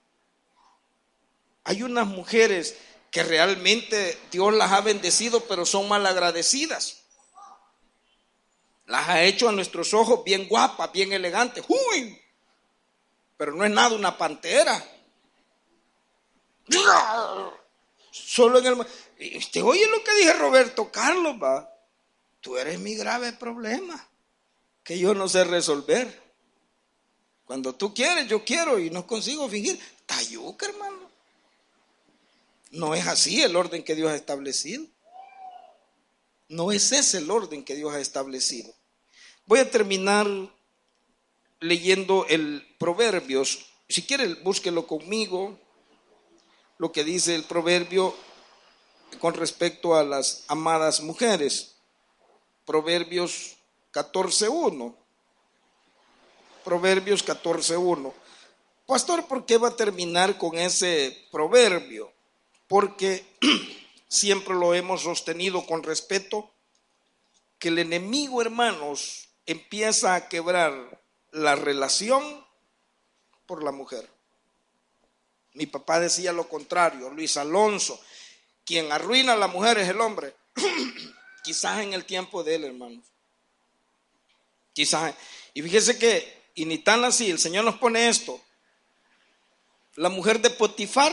Hay 1.70 1.84
unas 1.84 2.08
mujeres 2.08 2.76
que 3.12 3.22
realmente 3.22 4.18
Dios 4.32 4.52
las 4.56 4.72
ha 4.72 4.82
bendecido, 4.82 5.42
pero 5.42 5.68
son 5.68 5.88
mal 5.88 6.04
agradecidas. 6.04 7.04
Las 8.88 9.08
ha 9.08 9.22
hecho 9.22 9.48
a 9.48 9.52
nuestros 9.52 9.94
ojos 9.94 10.24
bien 10.24 10.48
guapas, 10.48 10.92
bien 10.92 11.14
elegantes. 11.14 11.64
¡Uy! 11.68 12.20
Pero 13.38 13.54
no 13.54 13.64
es 13.64 13.70
nada 13.70 13.96
una 13.96 14.18
pantera. 14.18 14.84
Solo 18.10 18.58
en 18.58 18.66
el. 18.66 19.38
Usted 19.38 19.62
oye 19.64 19.86
lo 19.86 20.04
que 20.04 20.16
dije 20.16 20.34
Roberto 20.34 20.92
Carlos, 20.92 21.36
va. 21.36 21.72
Tú 22.42 22.58
eres 22.58 22.80
mi 22.80 22.96
grave 22.96 23.34
problema, 23.34 24.10
que 24.84 24.98
yo 24.98 25.14
no 25.14 25.30
sé 25.30 25.44
resolver. 25.44 26.20
Cuando 27.46 27.76
tú 27.76 27.94
quieres, 27.94 28.28
yo 28.28 28.44
quiero 28.44 28.80
y 28.80 28.90
no 28.90 29.06
consigo 29.06 29.48
fingir. 29.48 29.80
Tayuca, 30.08 30.66
hermano. 30.66 31.09
No 32.70 32.94
es 32.94 33.08
así 33.08 33.42
el 33.42 33.56
orden 33.56 33.84
que 33.84 33.96
Dios 33.96 34.12
ha 34.12 34.16
establecido. 34.16 34.86
No 36.48 36.72
es 36.72 36.92
ese 36.92 37.20
el 37.20 37.30
orden 37.32 37.64
que 37.64 37.76
Dios 37.76 37.94
ha 37.94 38.00
establecido. 38.00 38.74
Voy 39.46 39.60
a 39.60 39.70
terminar 39.70 40.28
leyendo 41.60 42.26
el 42.28 42.66
Proverbios. 42.78 43.66
Si 43.88 44.04
quiere, 44.04 44.36
búsquelo 44.36 44.86
conmigo, 44.86 45.60
lo 46.78 46.92
que 46.92 47.04
dice 47.04 47.36
el 47.36 47.44
Proverbio 47.44 48.16
con 49.20 49.34
respecto 49.34 49.96
a 49.96 50.04
las 50.04 50.44
amadas 50.48 51.02
mujeres. 51.02 51.76
Proverbios 52.66 53.58
14.1. 53.94 54.96
Proverbios 56.64 57.26
14.1. 57.26 58.14
Pastor, 58.86 59.28
¿por 59.28 59.46
qué 59.46 59.58
va 59.58 59.70
a 59.70 59.76
terminar 59.76 60.38
con 60.38 60.58
ese 60.58 61.28
proverbio? 61.32 62.12
Porque 62.70 63.26
siempre 64.08 64.54
lo 64.54 64.74
hemos 64.74 65.02
sostenido 65.02 65.66
con 65.66 65.84
respeto, 65.84 66.54
que 67.58 67.68
el 67.68 67.80
enemigo, 67.80 68.42
hermanos, 68.42 69.28
empieza 69.46 70.14
a 70.14 70.30
quebrar 70.30 71.02
la 71.32 71.56
relación 71.56 72.46
por 73.48 73.64
la 73.64 73.72
mujer. 73.72 74.08
Mi 75.54 75.66
papá 75.66 76.00
decía 76.00 76.32
lo 76.32 76.48
contrario, 76.48 77.10
Luis 77.10 77.36
Alonso, 77.38 78.00
quien 78.64 78.92
arruina 78.92 79.34
a 79.34 79.38
la 79.38 79.48
mujer 79.48 79.80
es 79.80 79.90
el 79.90 80.00
hombre. 80.00 80.36
Quizás 81.44 81.82
en 81.82 81.94
el 81.94 82.06
tiempo 82.06 82.44
de 82.44 82.56
él, 82.56 82.66
hermanos. 82.66 83.04
Quizás. 84.74 85.16
Y 85.56 85.64
fíjese 85.64 85.98
que, 85.98 86.52
y 86.54 86.66
ni 86.66 86.78
tan 86.78 87.04
así, 87.04 87.32
el 87.32 87.40
Señor 87.40 87.66
nos 87.66 87.80
pone 87.80 88.08
esto. 88.08 88.40
La 89.96 90.10
mujer 90.10 90.40
de 90.40 90.52
Potifar 90.52 91.12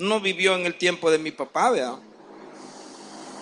no 0.00 0.20
vivió 0.20 0.54
en 0.54 0.66
el 0.66 0.76
tiempo 0.76 1.10
de 1.10 1.18
mi 1.18 1.30
papá, 1.30 1.70
¿verdad? 1.70 1.98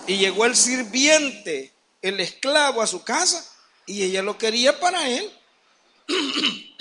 Y 0.07 0.17
llegó 0.17 0.45
el 0.45 0.57
sirviente, 0.57 1.73
el 2.03 2.21
esclavo 2.21 2.83
a 2.83 2.87
su 2.87 3.05
casa, 3.05 3.45
y 3.87 4.03
ella 4.03 4.23
lo 4.23 4.37
quería 4.37 4.79
para 4.81 5.09
él. 5.09 5.33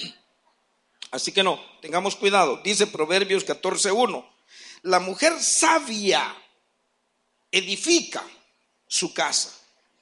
Así 1.12 1.32
que 1.32 1.44
no, 1.44 1.60
tengamos 1.82 2.16
cuidado. 2.16 2.62
Dice 2.64 2.88
Proverbios 2.88 3.46
14.1, 3.46 4.28
la 4.82 5.00
mujer 5.00 5.40
sabia 5.40 6.36
edifica 7.52 8.24
su 8.88 9.14
casa, 9.14 9.54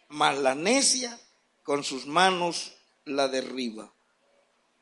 mas 0.09 0.37
la 0.37 0.55
necia 0.55 1.19
con 1.63 1.83
sus 1.83 2.05
manos 2.05 2.73
la 3.03 3.27
derriba. 3.27 3.91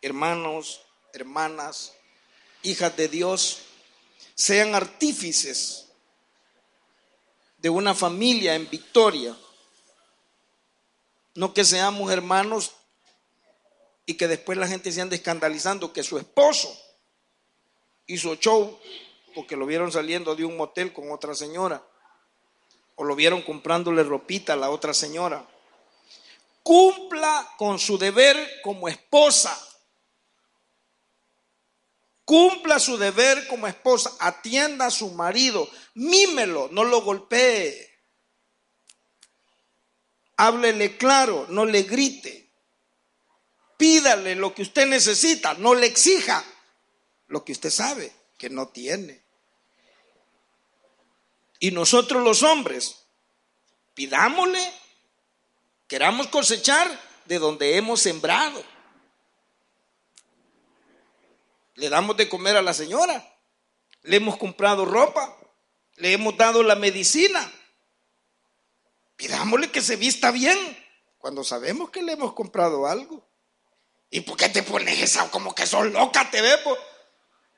Hermanos, 0.01 0.81
hermanas, 1.13 1.93
hijas 2.61 2.95
de 2.97 3.07
Dios, 3.07 3.63
sean 4.36 4.75
artífices 4.75 5.88
de 7.57 7.69
una 7.69 7.93
familia 7.93 8.55
en 8.55 8.69
victoria. 8.69 9.36
No 11.36 11.53
que 11.53 11.63
seamos 11.65 12.11
hermanos 12.11 12.73
y 14.05 14.15
que 14.15 14.27
después 14.27 14.57
la 14.57 14.67
gente 14.67 14.91
se 14.91 15.01
ande 15.01 15.15
escandalizando 15.15 15.93
que 15.93 16.03
su 16.03 16.17
esposo 16.17 16.77
hizo 18.05 18.36
show 18.36 18.77
porque 19.34 19.55
lo 19.55 19.65
vieron 19.65 19.91
saliendo 19.91 20.36
de 20.36 20.45
un 20.45 20.57
motel 20.57 20.93
con 20.93 21.11
otra 21.11 21.34
señora 21.34 21.84
o 22.95 23.03
lo 23.03 23.15
vieron 23.15 23.41
comprándole 23.41 24.03
ropita 24.03 24.53
a 24.53 24.57
la 24.57 24.69
otra 24.69 24.93
señora. 24.93 25.47
Cumpla 26.61 27.53
con 27.57 27.79
su 27.79 27.97
deber 27.97 28.61
como 28.61 28.88
esposa. 28.88 29.57
Cumpla 32.26 32.80
su 32.80 32.97
deber 32.97 33.47
como 33.47 33.67
esposa. 33.67 34.15
Atienda 34.19 34.88
a 34.88 34.91
su 34.91 35.11
marido. 35.11 35.69
Mímelo, 35.95 36.69
no 36.71 36.84
lo 36.84 37.01
golpee. 37.01 37.89
Háblele 40.38 40.97
claro, 40.97 41.45
no 41.49 41.65
le 41.65 41.84
grite. 41.84 42.49
Pídale 43.78 44.36
lo 44.36 44.53
que 44.53 44.61
usted 44.61 44.88
necesita, 44.88 45.55
no 45.55 45.76
le 45.76 45.88
exija 45.88 46.43
lo 47.28 47.43
que 47.43 47.51
usted 47.51 47.69
sabe 47.69 48.11
que 48.38 48.49
no 48.49 48.67
tiene. 48.67 49.24
Y 51.59 51.71
nosotros 51.71 52.24
los 52.24 52.43
hombres, 52.43 53.05
pidámosle, 53.93 54.74
queramos 55.88 56.28
cosechar 56.28 56.89
de 57.26 57.39
donde 57.39 57.78
hemos 57.78 58.01
sembrado. 58.01 58.63
Le 61.76 61.89
damos 61.89 62.17
de 62.17 62.30
comer 62.30 62.55
a 62.55 62.61
la 62.61 62.74
señora, 62.74 63.38
le 64.03 64.17
hemos 64.17 64.38
comprado 64.38 64.86
ropa, 64.86 65.36
le 65.95 66.13
hemos 66.13 66.38
dado 66.38 66.63
la 66.63 66.76
medicina. 66.76 67.51
Pidámosle 69.15 69.71
que 69.71 69.82
se 69.82 69.95
vista 69.95 70.32
bien 70.32 70.57
cuando 71.17 71.43
sabemos 71.43 71.89
que 71.89 72.03
le 72.03 72.13
hemos 72.13 72.34
comprado 72.34 72.88
algo. 72.88 73.26
¿Y 74.09 74.21
por 74.21 74.38
qué 74.38 74.49
te 74.49 74.61
pones 74.61 75.01
esa 75.01 75.30
como 75.32 75.55
que 75.55 75.65
sos 75.65 75.88
loca, 75.88 76.30
te 76.30 76.41
ve? 76.41 76.59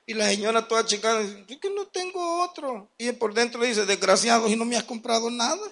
Y 0.05 0.13
la 0.13 0.27
señora 0.29 0.67
toda 0.67 0.85
chica 0.85 1.19
dice, 1.19 1.45
yo 1.47 1.59
que 1.59 1.69
no 1.69 1.87
tengo 1.87 2.43
otro. 2.43 2.89
Y 2.97 3.11
por 3.13 3.33
dentro 3.33 3.61
dice, 3.63 3.85
desgraciado, 3.85 4.47
y 4.47 4.55
no 4.55 4.63
me 4.63 4.77
has 4.77 4.83
comprado 4.83 5.29
nada. 5.31 5.67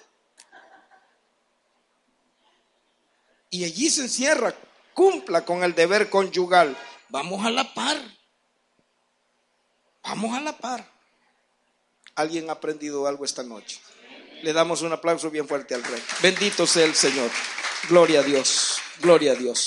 Y 3.52 3.64
allí 3.64 3.90
se 3.90 4.02
encierra, 4.02 4.56
cumpla 4.96 5.46
con 5.46 5.64
el 5.64 5.76
deber 5.76 6.10
conyugal. 6.10 6.76
Vamos 7.10 7.46
a 7.46 7.52
la 7.52 7.74
par. 7.76 7.98
Vamos 10.04 10.38
a 10.38 10.42
la 10.42 10.58
par. 10.58 10.86
¿Alguien 12.16 12.50
ha 12.50 12.54
aprendido 12.54 13.08
algo 13.08 13.26
esta 13.26 13.44
noche? 13.44 13.80
Le 14.44 14.54
damos 14.54 14.82
un 14.82 14.92
aplauso 14.92 15.32
bien 15.32 15.48
fuerte 15.48 15.74
al 15.74 15.84
rey. 15.84 16.04
Bendito 16.22 16.68
sea 16.68 16.86
el 16.86 16.94
Señor. 16.94 17.32
Gloria 17.90 18.20
a 18.20 18.24
Dios. 18.24 18.78
Gloria 19.00 19.32
a 19.32 19.36
Dios. 19.36 19.60